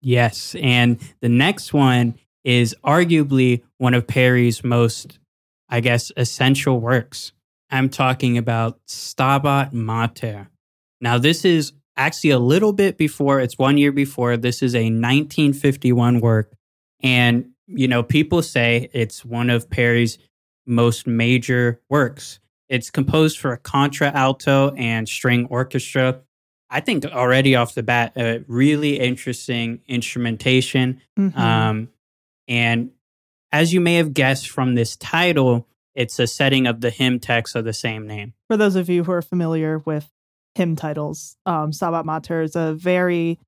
[0.00, 0.54] Yes.
[0.60, 2.14] And the next one
[2.48, 5.18] is arguably one of Perry's most,
[5.68, 7.32] I guess, essential works.
[7.70, 10.48] I'm talking about Stabat Mater.
[10.98, 14.38] Now, this is actually a little bit before, it's one year before.
[14.38, 16.50] This is a 1951 work.
[17.02, 20.16] And, you know, people say it's one of Perry's
[20.66, 22.40] most major works.
[22.70, 26.22] It's composed for a contralto and string orchestra.
[26.70, 31.02] I think already off the bat, a really interesting instrumentation.
[31.18, 31.38] Mm-hmm.
[31.38, 31.88] Um,
[32.48, 32.90] and
[33.52, 37.56] as you may have guessed from this title, it's a setting of the hymn text
[37.56, 38.34] of the same name.
[38.48, 40.10] For those of you who are familiar with
[40.54, 43.38] hymn titles, um, Stabat Mater is a very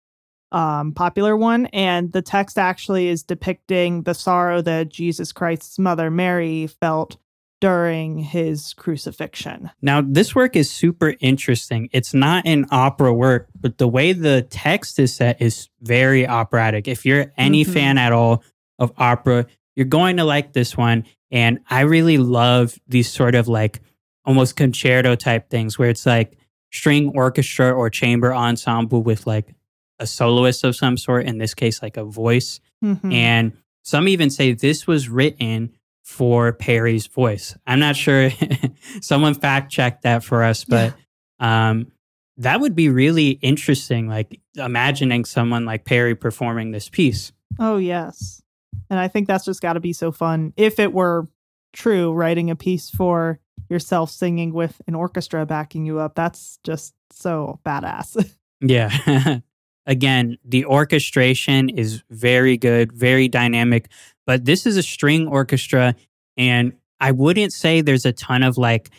[0.53, 1.67] um, popular one.
[1.67, 7.17] And the text actually is depicting the sorrow that Jesus Christ's mother Mary felt
[7.61, 9.71] during his crucifixion.
[9.83, 11.91] Now, this work is super interesting.
[11.93, 16.89] It's not an opera work, but the way the text is set is very operatic.
[16.89, 17.73] If you're any mm-hmm.
[17.73, 18.43] fan at all
[18.81, 19.47] of opera.
[19.77, 21.05] You're going to like this one.
[21.31, 23.81] And I really love these sort of like
[24.25, 26.37] almost concerto type things where it's like
[26.73, 29.55] string orchestra or chamber ensemble with like
[29.99, 32.61] a soloist of some sort, in this case, like a voice.
[32.83, 33.13] Mm-hmm.
[33.13, 37.57] And some even say this was written for Perry's voice.
[37.67, 38.31] I'm not sure.
[39.01, 40.95] Someone fact checked that for us, but
[41.39, 41.71] yeah.
[41.71, 41.93] um,
[42.39, 44.09] that would be really interesting.
[44.09, 47.33] Like imagining someone like Perry performing this piece.
[47.59, 48.43] Oh, yes.
[48.89, 50.53] And I think that's just got to be so fun.
[50.57, 51.27] If it were
[51.73, 56.95] true, writing a piece for yourself singing with an orchestra backing you up, that's just
[57.13, 58.35] so badass.
[58.61, 59.39] yeah.
[59.87, 63.89] Again, the orchestration is very good, very dynamic,
[64.27, 65.95] but this is a string orchestra.
[66.37, 68.91] And I wouldn't say there's a ton of like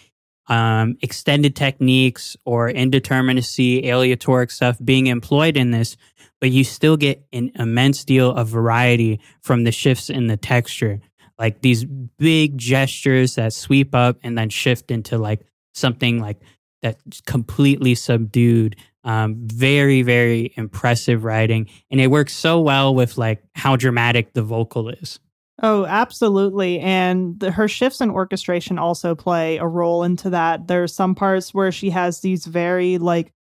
[0.48, 5.96] um, extended techniques or indeterminacy, aleatoric stuff being employed in this,
[6.42, 11.00] but you still get an immense deal of variety from the shifts in the texture.
[11.40, 15.42] Like these big gestures that sweep up and then shift into like
[15.74, 16.42] something like
[16.82, 18.76] that's completely subdued.
[19.04, 21.70] Um, very, very impressive writing.
[21.90, 25.20] And it works so well with like how dramatic the vocal is.
[25.64, 26.80] Oh, absolutely.
[26.80, 30.68] And the, her shifts in orchestration also play a role into that.
[30.68, 33.32] There's some parts where she has these very like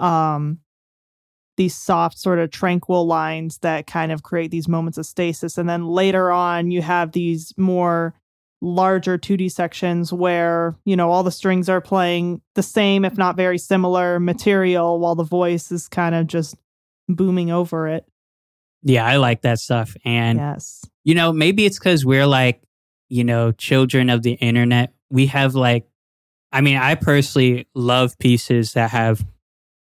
[0.00, 0.58] um
[1.60, 5.68] these soft sort of tranquil lines that kind of create these moments of stasis and
[5.68, 8.14] then later on you have these more
[8.62, 13.36] larger tutti sections where, you know, all the strings are playing the same if not
[13.36, 16.56] very similar material while the voice is kind of just
[17.08, 18.04] booming over it.
[18.82, 19.96] Yeah, I like that stuff.
[20.04, 22.62] And yes you know, maybe it's because we're like,
[23.08, 24.92] you know, children of the internet.
[25.10, 25.86] We have like,
[26.52, 29.24] I mean, I personally love pieces that have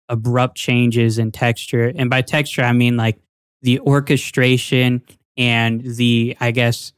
[0.10, 1.92] abrupt changes in texture.
[1.96, 3.20] And by texture, I mean like
[3.62, 5.02] the orchestration
[5.36, 6.94] and the, I guess,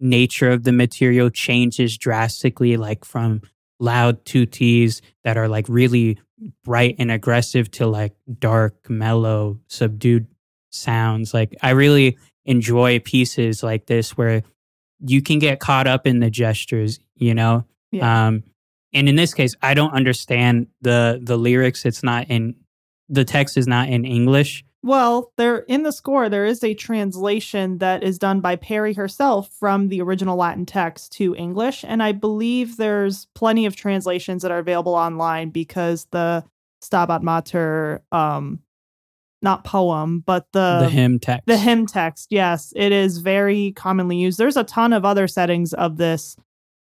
[0.00, 3.42] nature of the material changes drastically, like from
[3.80, 6.18] loud tuttis that are like really
[6.64, 10.26] bright and aggressive to like dark, mellow, subdued
[10.70, 11.32] sounds.
[11.32, 14.42] Like I really enjoy pieces like this where
[15.00, 17.64] you can get caught up in the gestures, you know?
[17.90, 18.26] Yeah.
[18.26, 18.44] Um,
[18.94, 21.84] and in this case, I don't understand the the lyrics.
[21.84, 22.54] It's not in
[23.08, 24.64] the text is not in English.
[24.82, 29.50] Well, there in the score there is a translation that is done by Perry herself
[29.58, 34.50] from the original Latin text to English, and I believe there's plenty of translations that
[34.50, 36.44] are available online because the
[36.82, 38.60] Stabat Mater um,
[39.40, 41.46] not poem, but the the hymn text.
[41.46, 42.28] The hymn text.
[42.30, 44.38] Yes, it is very commonly used.
[44.38, 46.36] There's a ton of other settings of this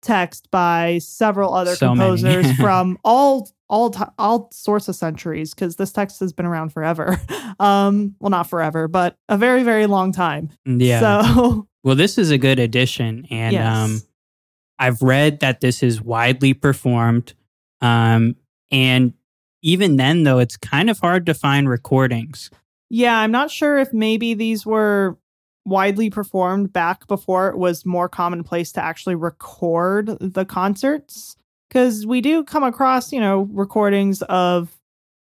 [0.02, 5.76] text by several other so composers from all all t- all sorts of centuries because
[5.76, 7.20] this text has been around forever.
[7.60, 10.48] Um, well, not forever, but a very very long time.
[10.64, 11.22] Yeah.
[11.34, 13.76] So, well, this is a good addition, and yes.
[13.76, 14.00] um,
[14.78, 17.34] I've read that this is widely performed.
[17.82, 18.36] Um,
[18.70, 19.12] and
[19.60, 22.48] even then, though, it's kind of hard to find recordings.
[22.88, 25.18] Yeah, I'm not sure if maybe these were
[25.64, 31.36] widely performed back before it was more commonplace to actually record the concerts.
[31.68, 34.76] Because we do come across, you know, recordings of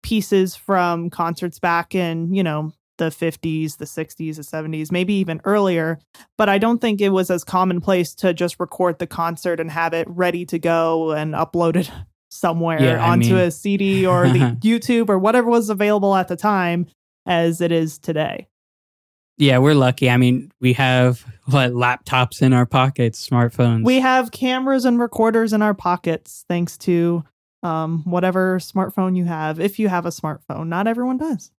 [0.01, 5.41] pieces from concerts back in, you know, the 50s, the 60s, the 70s, maybe even
[5.45, 5.99] earlier.
[6.37, 9.93] But I don't think it was as commonplace to just record the concert and have
[9.93, 11.89] it ready to go and uploaded
[12.29, 13.37] somewhere yeah, onto mean...
[13.37, 16.87] a CD or the YouTube or whatever was available at the time
[17.25, 18.47] as it is today.
[19.37, 20.09] Yeah, we're lucky.
[20.09, 23.83] I mean, we have what laptops in our pockets, smartphones.
[23.83, 27.23] We have cameras and recorders in our pockets thanks to
[27.63, 29.59] um, whatever smartphone you have.
[29.59, 31.51] If you have a smartphone, not everyone does.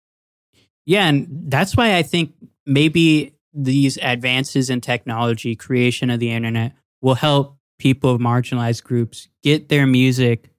[0.85, 2.33] Yeah, and that's why I think
[2.65, 9.29] maybe these advances in technology, creation of the internet, will help people of marginalized groups
[9.41, 10.49] get their music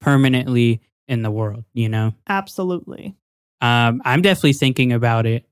[0.00, 2.14] permanently in the world, you know?
[2.28, 3.14] Absolutely.
[3.60, 5.44] Um, I'm definitely thinking about it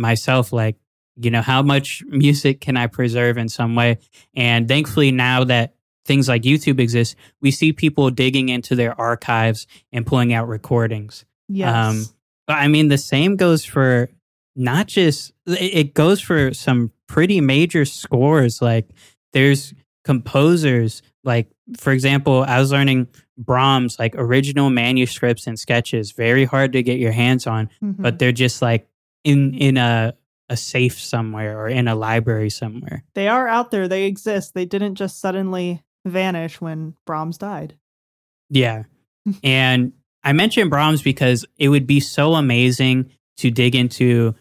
[0.00, 0.76] myself, like,
[1.16, 3.98] you know, how much music can I preserve in some way?
[4.34, 5.74] And thankfully, now that
[6.06, 11.26] things like YouTube exist, we see people digging into their archives and pulling out recordings.
[11.48, 11.74] Yes.
[11.74, 12.06] Um,
[12.46, 14.08] but I mean, the same goes for
[14.56, 18.62] not just, it goes for some pretty major scores.
[18.62, 18.88] Like,
[19.32, 19.74] there's
[20.04, 26.72] composers, like, for example, I was learning Brahms, like original manuscripts and sketches, very hard
[26.72, 28.02] to get your hands on, mm-hmm.
[28.02, 28.86] but they're just like
[29.24, 30.14] in in a
[30.48, 33.04] a safe somewhere or in a library somewhere.
[33.14, 33.86] They are out there.
[33.86, 34.52] They exist.
[34.52, 37.78] They didn't just suddenly vanish when Brahms died.
[38.50, 38.82] Yeah.
[39.44, 39.92] and
[40.24, 44.34] I mentioned Brahms because it would be so amazing to dig into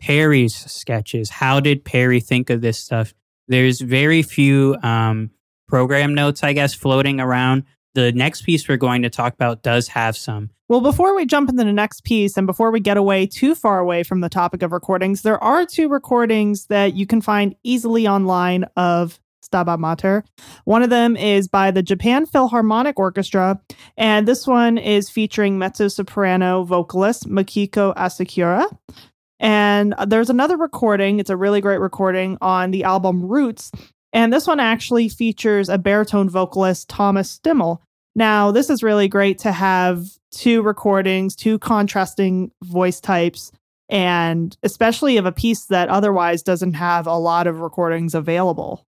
[0.00, 1.30] Perry's sketches.
[1.30, 3.14] How did Perry think of this stuff?
[3.48, 5.30] There's very few um,
[5.68, 7.64] program notes, I guess, floating around
[7.98, 10.50] the next piece we're going to talk about does have some.
[10.68, 13.80] Well, before we jump into the next piece and before we get away too far
[13.80, 18.06] away from the topic of recordings, there are two recordings that you can find easily
[18.06, 20.22] online of Stabat Mater.
[20.64, 23.60] One of them is by the Japan Philharmonic Orchestra,
[23.96, 28.64] and this one is featuring mezzo soprano vocalist Makiko Asakura.
[29.40, 33.72] And there's another recording, it's a really great recording on the album Roots.
[34.12, 37.80] And this one actually features a baritone vocalist, Thomas Stimmel.
[38.18, 43.52] Now, this is really great to have two recordings, two contrasting voice types,
[43.88, 48.84] and especially of a piece that otherwise doesn't have a lot of recordings available.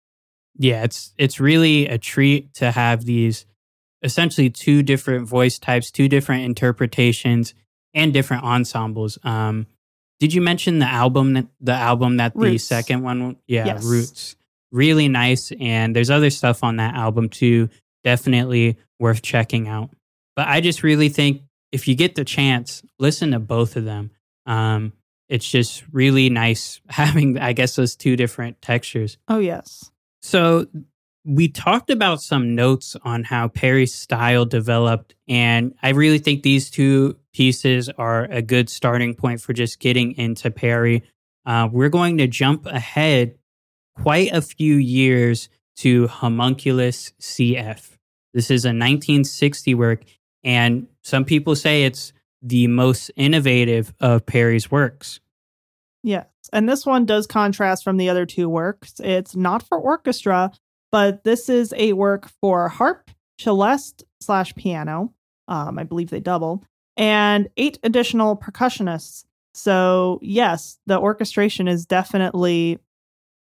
[0.59, 3.47] Yeah, it's it's really a treat to have these
[4.03, 7.55] essentially two different voice types, two different interpretations,
[7.95, 9.17] and different ensembles.
[9.23, 9.65] Um,
[10.19, 12.63] did you mention the album that the album that the Roots.
[12.63, 13.37] second one?
[13.47, 13.83] Yeah, yes.
[13.83, 14.35] Roots.
[14.71, 17.69] Really nice, and there's other stuff on that album too.
[18.05, 19.89] Definitely worth checking out.
[20.37, 21.41] But I just really think
[21.73, 24.11] if you get the chance, listen to both of them.
[24.45, 24.93] Um,
[25.27, 29.17] it's just really nice having, I guess, those two different textures.
[29.27, 29.91] Oh, yes.
[30.21, 30.67] So
[31.25, 36.69] we talked about some notes on how Perry's style developed, and I really think these
[36.69, 41.03] two pieces are a good starting point for just getting into Perry.
[41.45, 43.35] Uh, we're going to jump ahead
[43.95, 47.94] quite a few years to Homunculus CF.
[48.35, 50.03] This is a 1960 work,
[50.43, 52.11] and some people say it's
[52.41, 55.21] the most innovative of Perry's works.
[56.03, 56.27] Yes.
[56.51, 58.99] And this one does contrast from the other two works.
[58.99, 60.51] It's not for orchestra,
[60.91, 63.09] but this is a work for harp,
[63.39, 65.13] celeste slash piano.
[65.47, 66.61] Um, I believe they double,
[66.97, 69.23] and eight additional percussionists.
[69.53, 72.79] So, yes, the orchestration is definitely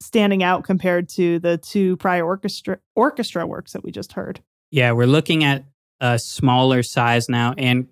[0.02, 4.42] standing out compared to the two prior orchestra orchestra works that we just heard.
[4.72, 5.65] Yeah, we're looking at
[5.99, 7.88] a smaller size now, and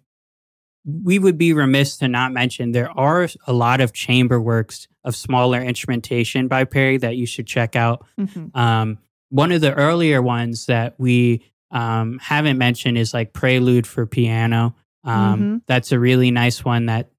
[0.86, 5.16] we would be remiss to not mention there are a lot of chamber works of
[5.16, 8.06] smaller instrumentation by Perry that you should check out.
[8.20, 8.58] Mm-hmm.
[8.58, 8.98] Um,
[9.30, 14.76] one of the earlier ones that we um, haven't mentioned is like Prelude for Piano.
[15.04, 15.58] Um, mm-hmm.
[15.68, 17.10] That's a really nice one that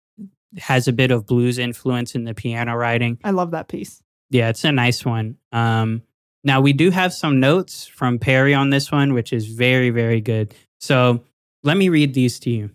[0.59, 3.19] has a bit of blues influence in the piano writing.
[3.23, 4.03] I love that piece.
[4.31, 5.37] Yeah, it's a nice one.
[5.53, 6.03] Um,
[6.43, 10.21] now, we do have some notes from Perry on this one, which is very, very
[10.21, 10.55] good.
[10.79, 11.25] So
[11.63, 12.71] let me read these to you.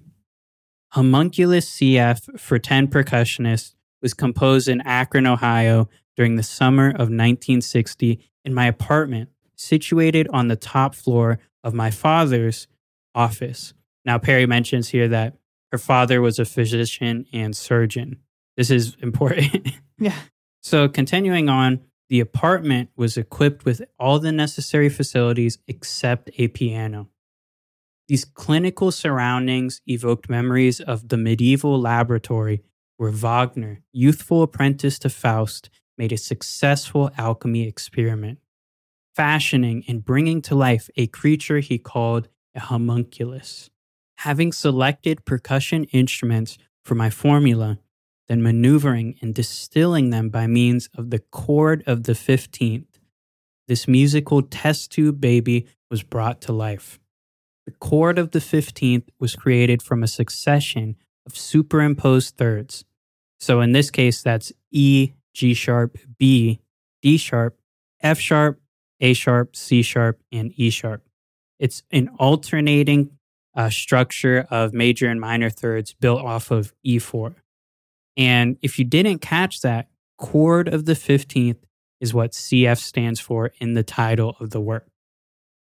[0.92, 8.20] Homunculus CF for 10 percussionists was composed in Akron, Ohio during the summer of 1960
[8.46, 12.68] in my apartment, situated on the top floor of my father's
[13.16, 13.74] office.
[14.06, 15.36] Now, Perry mentions here that
[15.72, 18.20] her father was a physician and surgeon.
[18.56, 19.70] This is important.
[20.00, 20.16] yeah.
[20.62, 27.10] So, continuing on, the apartment was equipped with all the necessary facilities except a piano.
[28.08, 32.62] These clinical surroundings evoked memories of the medieval laboratory
[32.98, 38.40] where Wagner, youthful apprentice to Faust, made a successful alchemy experiment,
[39.16, 43.70] fashioning and bringing to life a creature he called a homunculus.
[44.20, 47.80] Having selected percussion instruments for my formula,
[48.28, 52.86] then maneuvering and distilling them by means of the chord of the 15th,
[53.68, 57.00] this musical test tube baby was brought to life.
[57.66, 60.96] The chord of the 15th was created from a succession
[61.26, 62.86] of superimposed thirds.
[63.40, 66.60] So in this case, that's E, G sharp, B,
[67.02, 67.58] D sharp,
[68.02, 68.60] F sharp,
[69.02, 71.08] A sharp, C sharp, and E sharp.
[71.60, 73.12] It's an alternating
[73.56, 77.36] uh, structure of major and minor thirds built off of E4.
[78.18, 79.88] And if you didn't catch that,
[80.18, 81.58] chord of the 15th
[82.00, 84.88] is what CF stands for in the title of the work.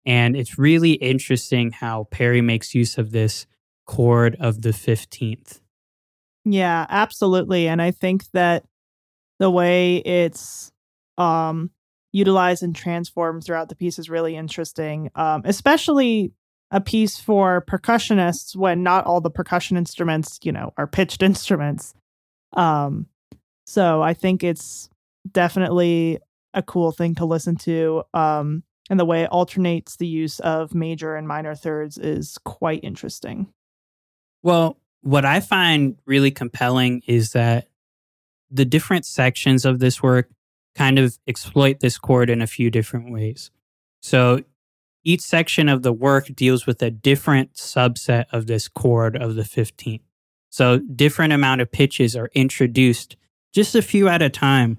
[0.05, 3.47] And it's really interesting how Perry makes use of this
[3.85, 5.61] chord of the 15th.
[6.43, 7.67] Yeah, absolutely.
[7.67, 8.65] And I think that
[9.39, 10.71] the way it's
[11.17, 11.71] um,
[12.11, 16.33] utilized and transformed throughout the piece is really interesting, um, especially
[16.71, 21.93] a piece for percussionists when not all the percussion instruments, you know, are pitched instruments.
[22.55, 23.07] Um,
[23.65, 24.89] so I think it's
[25.31, 26.19] definitely
[26.53, 28.03] a cool thing to listen to.
[28.13, 32.83] Um, and the way it alternates the use of major and minor thirds is quite
[32.83, 33.47] interesting.
[34.43, 37.67] Well, what I find really compelling is that
[38.51, 40.29] the different sections of this work
[40.75, 43.49] kind of exploit this chord in a few different ways.
[44.01, 44.43] So
[45.03, 49.43] each section of the work deals with a different subset of this chord of the
[49.43, 50.01] 15th.
[50.55, 53.17] So different amount of pitches are introduced
[53.53, 54.77] just a few at a time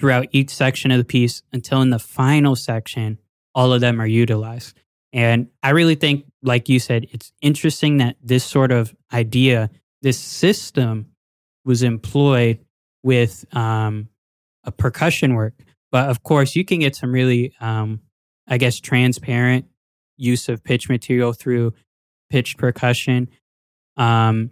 [0.00, 3.20] throughout each section of the piece until in the final section
[3.54, 4.76] all of them are utilized.
[5.12, 9.70] And I really think, like you said, it's interesting that this sort of idea,
[10.02, 11.12] this system
[11.64, 12.58] was employed
[13.04, 14.08] with um,
[14.64, 15.54] a percussion work.
[15.92, 18.00] But of course, you can get some really, um,
[18.48, 19.66] I guess, transparent
[20.16, 21.72] use of pitch material through
[22.30, 23.28] pitched percussion.
[23.96, 24.50] Um,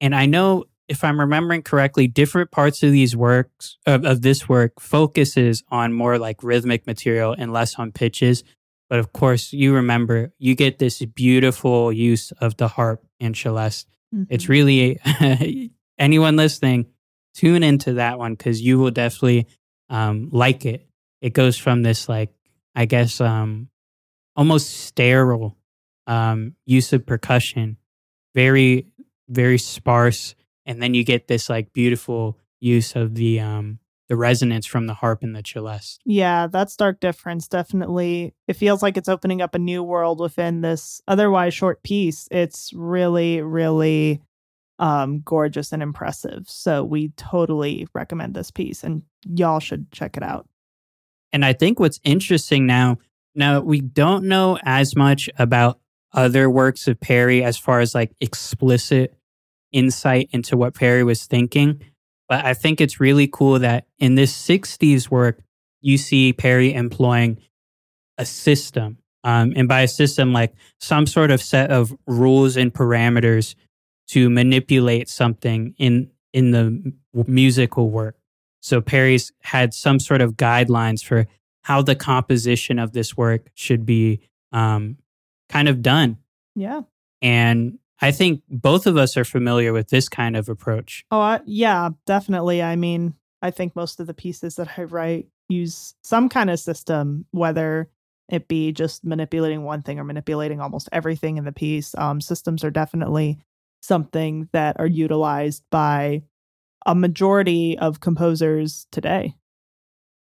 [0.00, 4.48] and I know if I'm remembering correctly, different parts of these works of, of this
[4.48, 8.42] work focuses on more like rhythmic material and less on pitches.
[8.88, 13.86] But of course, you remember you get this beautiful use of the harp and celeste.
[14.14, 14.32] Mm-hmm.
[14.32, 14.98] It's really
[15.98, 16.86] anyone listening,
[17.34, 19.46] tune into that one because you will definitely
[19.90, 20.86] um, like it.
[21.20, 22.30] It goes from this like
[22.74, 23.68] I guess um,
[24.36, 25.58] almost sterile
[26.06, 27.76] um, use of percussion,
[28.34, 28.86] very
[29.28, 30.34] very sparse
[30.66, 34.94] and then you get this like beautiful use of the um the resonance from the
[34.94, 36.00] harp and the celeste.
[36.04, 38.34] Yeah, that stark difference definitely.
[38.46, 42.26] It feels like it's opening up a new world within this otherwise short piece.
[42.30, 44.22] It's really, really
[44.78, 46.44] um, gorgeous and impressive.
[46.48, 50.48] So we totally recommend this piece, and y'all should check it out.
[51.30, 52.96] And I think what's interesting now,
[53.34, 55.80] now we don't know as much about
[56.14, 59.17] other works of Perry as far as like explicit
[59.72, 61.82] insight into what Perry was thinking.
[62.28, 65.40] But I think it's really cool that in this 60s work,
[65.80, 67.38] you see Perry employing
[68.18, 68.98] a system.
[69.24, 73.54] Um, and by a system, like some sort of set of rules and parameters
[74.08, 76.92] to manipulate something in in the
[77.26, 78.16] musical work.
[78.60, 81.26] So Perry's had some sort of guidelines for
[81.62, 84.20] how the composition of this work should be
[84.52, 84.98] um,
[85.48, 86.18] kind of done.
[86.54, 86.82] Yeah.
[87.22, 91.04] And I think both of us are familiar with this kind of approach.
[91.10, 92.62] Oh, uh, yeah, definitely.
[92.62, 96.60] I mean, I think most of the pieces that I write use some kind of
[96.60, 97.88] system, whether
[98.28, 101.94] it be just manipulating one thing or manipulating almost everything in the piece.
[101.96, 103.38] Um, systems are definitely
[103.80, 106.22] something that are utilized by
[106.84, 109.34] a majority of composers today.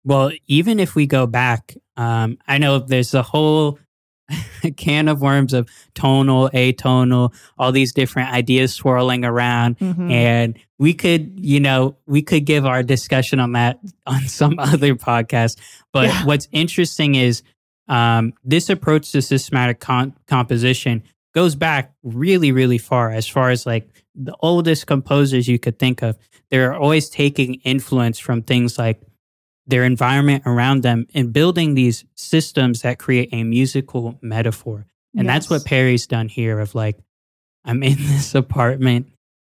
[0.03, 3.79] Well, even if we go back, um, I know there's a whole
[4.77, 9.77] can of worms of tonal, atonal, all these different ideas swirling around.
[9.79, 10.11] Mm-hmm.
[10.11, 14.95] And we could, you know, we could give our discussion on that on some other
[14.95, 15.57] podcast.
[15.91, 16.25] But yeah.
[16.25, 17.43] what's interesting is
[17.87, 21.03] um, this approach to systematic con- composition
[21.33, 26.01] goes back really, really far, as far as like the oldest composers you could think
[26.01, 26.17] of.
[26.49, 29.01] They're always taking influence from things like
[29.67, 34.85] their environment around them and building these systems that create a musical metaphor.
[35.15, 35.33] And yes.
[35.33, 36.97] that's what Perry's done here of like,
[37.63, 39.11] I'm in this apartment.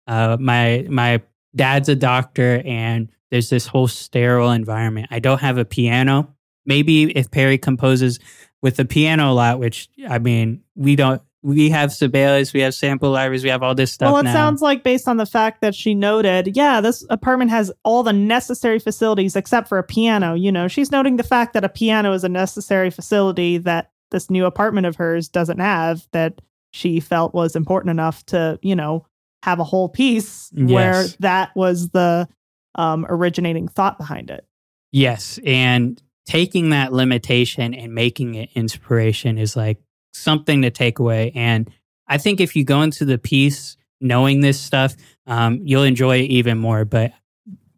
[0.07, 1.21] Uh, my my
[1.55, 5.07] dad's a doctor and there's this whole sterile environment.
[5.11, 6.35] I don't have a piano.
[6.65, 8.19] Maybe if Perry composes
[8.61, 12.73] with a piano a lot, which I mean, we don't we have Sibelius, we have
[12.73, 14.11] sample libraries, we have all this stuff.
[14.11, 14.33] Well, it now.
[14.33, 18.13] sounds like based on the fact that she noted, yeah, this apartment has all the
[18.13, 20.33] necessary facilities except for a piano.
[20.33, 24.29] You know, she's noting the fact that a piano is a necessary facility that this
[24.29, 29.05] new apartment of hers doesn't have that she felt was important enough to, you know,
[29.43, 30.69] have a whole piece yes.
[30.69, 32.27] where that was the
[32.75, 34.45] um, originating thought behind it.
[34.91, 35.39] Yes.
[35.45, 39.77] And taking that limitation and making it inspiration is like
[40.13, 41.31] something to take away.
[41.35, 41.69] And
[42.07, 44.95] I think if you go into the piece knowing this stuff,
[45.27, 46.85] um, you'll enjoy it even more.
[46.85, 47.13] But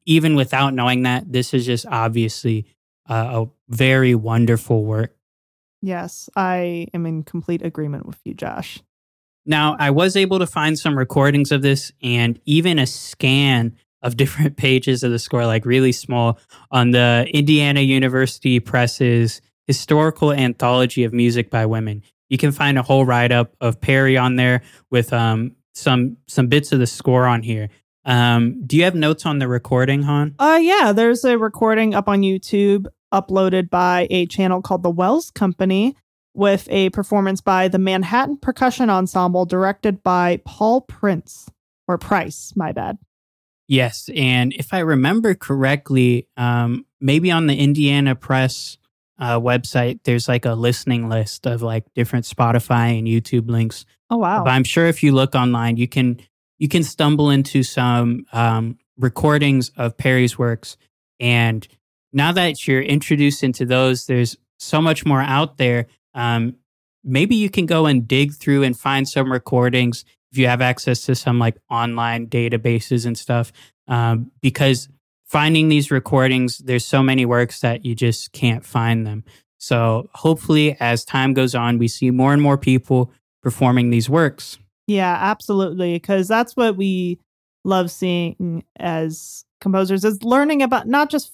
[0.05, 2.65] even without knowing that, this is just obviously
[3.09, 5.15] uh, a very wonderful work.
[5.81, 8.81] Yes, I am in complete agreement with you, Josh.
[9.45, 14.17] Now, I was able to find some recordings of this and even a scan of
[14.17, 16.39] different pages of the score, like really small,
[16.71, 22.81] on the Indiana University Press's historical anthology of music by women you can find a
[22.81, 27.27] whole write up of Perry on there with um, some some bits of the score
[27.27, 27.69] on here.
[28.05, 30.35] Um, do you have notes on the recording, Han?
[30.39, 35.29] Uh, yeah, there's a recording up on YouTube uploaded by a channel called the Wells
[35.29, 35.95] Company
[36.33, 41.49] with a performance by the Manhattan Percussion Ensemble directed by Paul Prince
[41.85, 42.97] or Price, my bad.
[43.67, 48.77] Yes, and if I remember correctly, um, maybe on the Indiana Press
[49.21, 53.85] uh, website, there's like a listening list of like different Spotify and YouTube links.
[54.09, 54.43] Oh wow!
[54.43, 56.19] But I'm sure if you look online, you can
[56.57, 60.75] you can stumble into some um, recordings of Perry's works.
[61.19, 61.65] And
[62.11, 65.85] now that you're introduced into those, there's so much more out there.
[66.13, 66.55] Um,
[67.03, 71.01] maybe you can go and dig through and find some recordings if you have access
[71.05, 73.51] to some like online databases and stuff.
[73.87, 74.89] Um, because
[75.31, 79.23] finding these recordings, there's so many works that you just can't find them.
[79.59, 84.59] So hopefully, as time goes on, we see more and more people performing these works.
[84.87, 85.93] Yeah, absolutely.
[85.93, 87.17] Because that's what we
[87.63, 91.31] love seeing as composers is learning about not just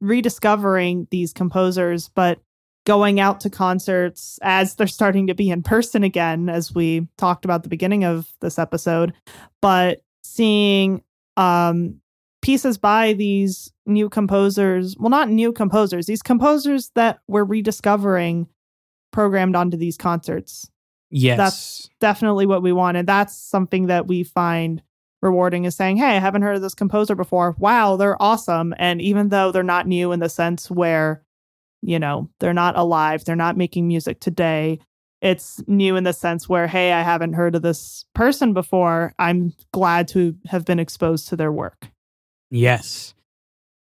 [0.00, 2.40] rediscovering these composers, but
[2.84, 7.46] going out to concerts as they're starting to be in person again, as we talked
[7.46, 9.14] about the beginning of this episode,
[9.62, 11.02] but seeing
[11.38, 12.00] um
[12.44, 14.94] pieces by these new composers.
[14.98, 18.48] Well, not new composers, these composers that we're rediscovering
[19.12, 20.70] programmed onto these concerts.
[21.08, 21.38] Yes.
[21.38, 23.06] That's definitely what we wanted.
[23.06, 24.82] That's something that we find
[25.22, 27.56] rewarding is saying, Hey, I haven't heard of this composer before.
[27.58, 28.74] Wow, they're awesome.
[28.76, 31.22] And even though they're not new in the sense where,
[31.80, 34.80] you know, they're not alive, they're not making music today,
[35.22, 39.14] it's new in the sense where, hey, I haven't heard of this person before.
[39.18, 41.88] I'm glad to have been exposed to their work.
[42.54, 43.14] Yes.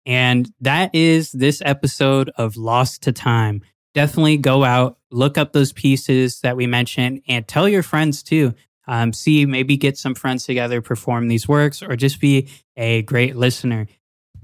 [0.07, 3.63] And that is this episode of Lost to Time.
[3.95, 8.55] Definitely go out, look up those pieces that we mentioned, and tell your friends too.
[8.87, 13.35] Um, see, maybe get some friends together, perform these works, or just be a great
[13.35, 13.89] listener.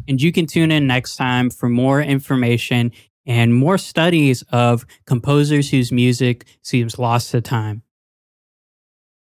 [0.08, 2.90] And you can tune in next time for more information
[3.26, 7.82] and more studies of composers whose music seems lost to time.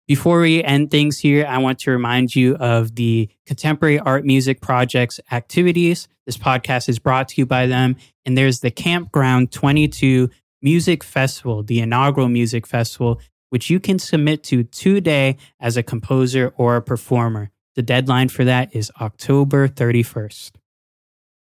[0.07, 4.61] Before we end things here, I want to remind you of the Contemporary Art Music
[4.61, 6.09] Project's activities.
[6.27, 7.97] This podcast is brought to you by them.
[8.27, 10.29] And there's the Campground 22
[10.61, 16.53] Music Festival, the inaugural music festival, which you can submit to today as a composer
[16.59, 17.51] or a performer.
[17.75, 20.53] The deadline for that is October 31st.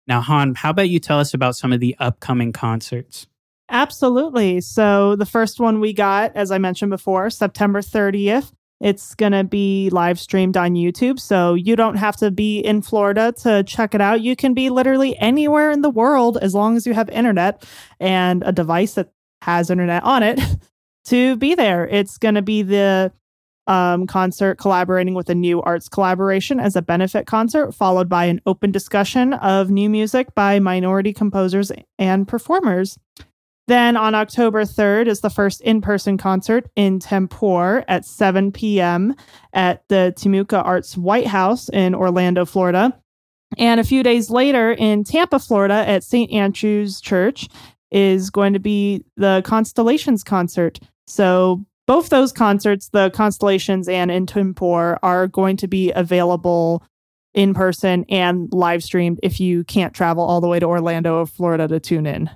[0.07, 3.27] Now, Han, how about you tell us about some of the upcoming concerts?
[3.69, 4.61] Absolutely.
[4.61, 8.51] So, the first one we got, as I mentioned before, September 30th.
[8.81, 11.19] It's going to be live streamed on YouTube.
[11.19, 14.21] So, you don't have to be in Florida to check it out.
[14.21, 17.63] You can be literally anywhere in the world as long as you have internet
[17.99, 19.11] and a device that
[19.43, 20.39] has internet on it
[21.05, 21.87] to be there.
[21.87, 23.11] It's going to be the
[23.67, 28.41] um, concert collaborating with a new arts collaboration as a benefit concert, followed by an
[28.47, 32.97] open discussion of new music by minority composers and performers.
[33.69, 39.13] Then on October 3rd is the first in person concert in Tempore at 7 p.m.
[39.53, 42.99] at the Timucua Arts White House in Orlando, Florida.
[43.59, 46.31] And a few days later in Tampa, Florida at St.
[46.31, 47.47] Andrew's Church
[47.91, 50.79] is going to be the Constellations concert.
[51.05, 56.83] So both those concerts, the Constellations and in Tempore, are going to be available
[57.35, 61.67] in person and live streamed if you can't travel all the way to Orlando, Florida
[61.67, 62.31] to tune in.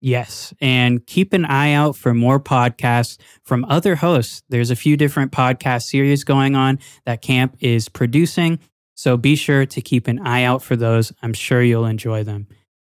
[0.00, 0.54] Yes.
[0.60, 4.42] And keep an eye out for more podcasts from other hosts.
[4.48, 8.60] There's a few different podcast series going on that Camp is producing.
[8.94, 11.12] So be sure to keep an eye out for those.
[11.22, 12.46] I'm sure you'll enjoy them.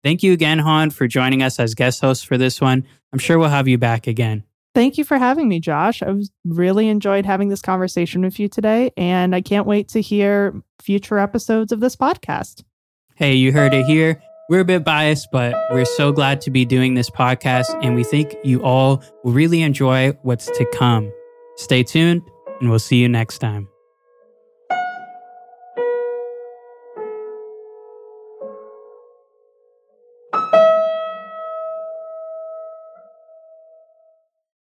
[0.04, 2.86] Thank you again, Han, for joining us as guest host for this one.
[3.12, 4.44] I'm sure we'll have you back again.
[4.74, 6.02] Thank you for having me, Josh.
[6.02, 10.00] I was really enjoyed having this conversation with you today, and I can't wait to
[10.00, 12.62] hear future episodes of this podcast.
[13.16, 14.22] Hey, you heard it here.
[14.48, 18.02] We're a bit biased, but we're so glad to be doing this podcast, and we
[18.02, 21.12] think you all will really enjoy what's to come.
[21.56, 22.22] Stay tuned,
[22.58, 23.68] and we'll see you next time.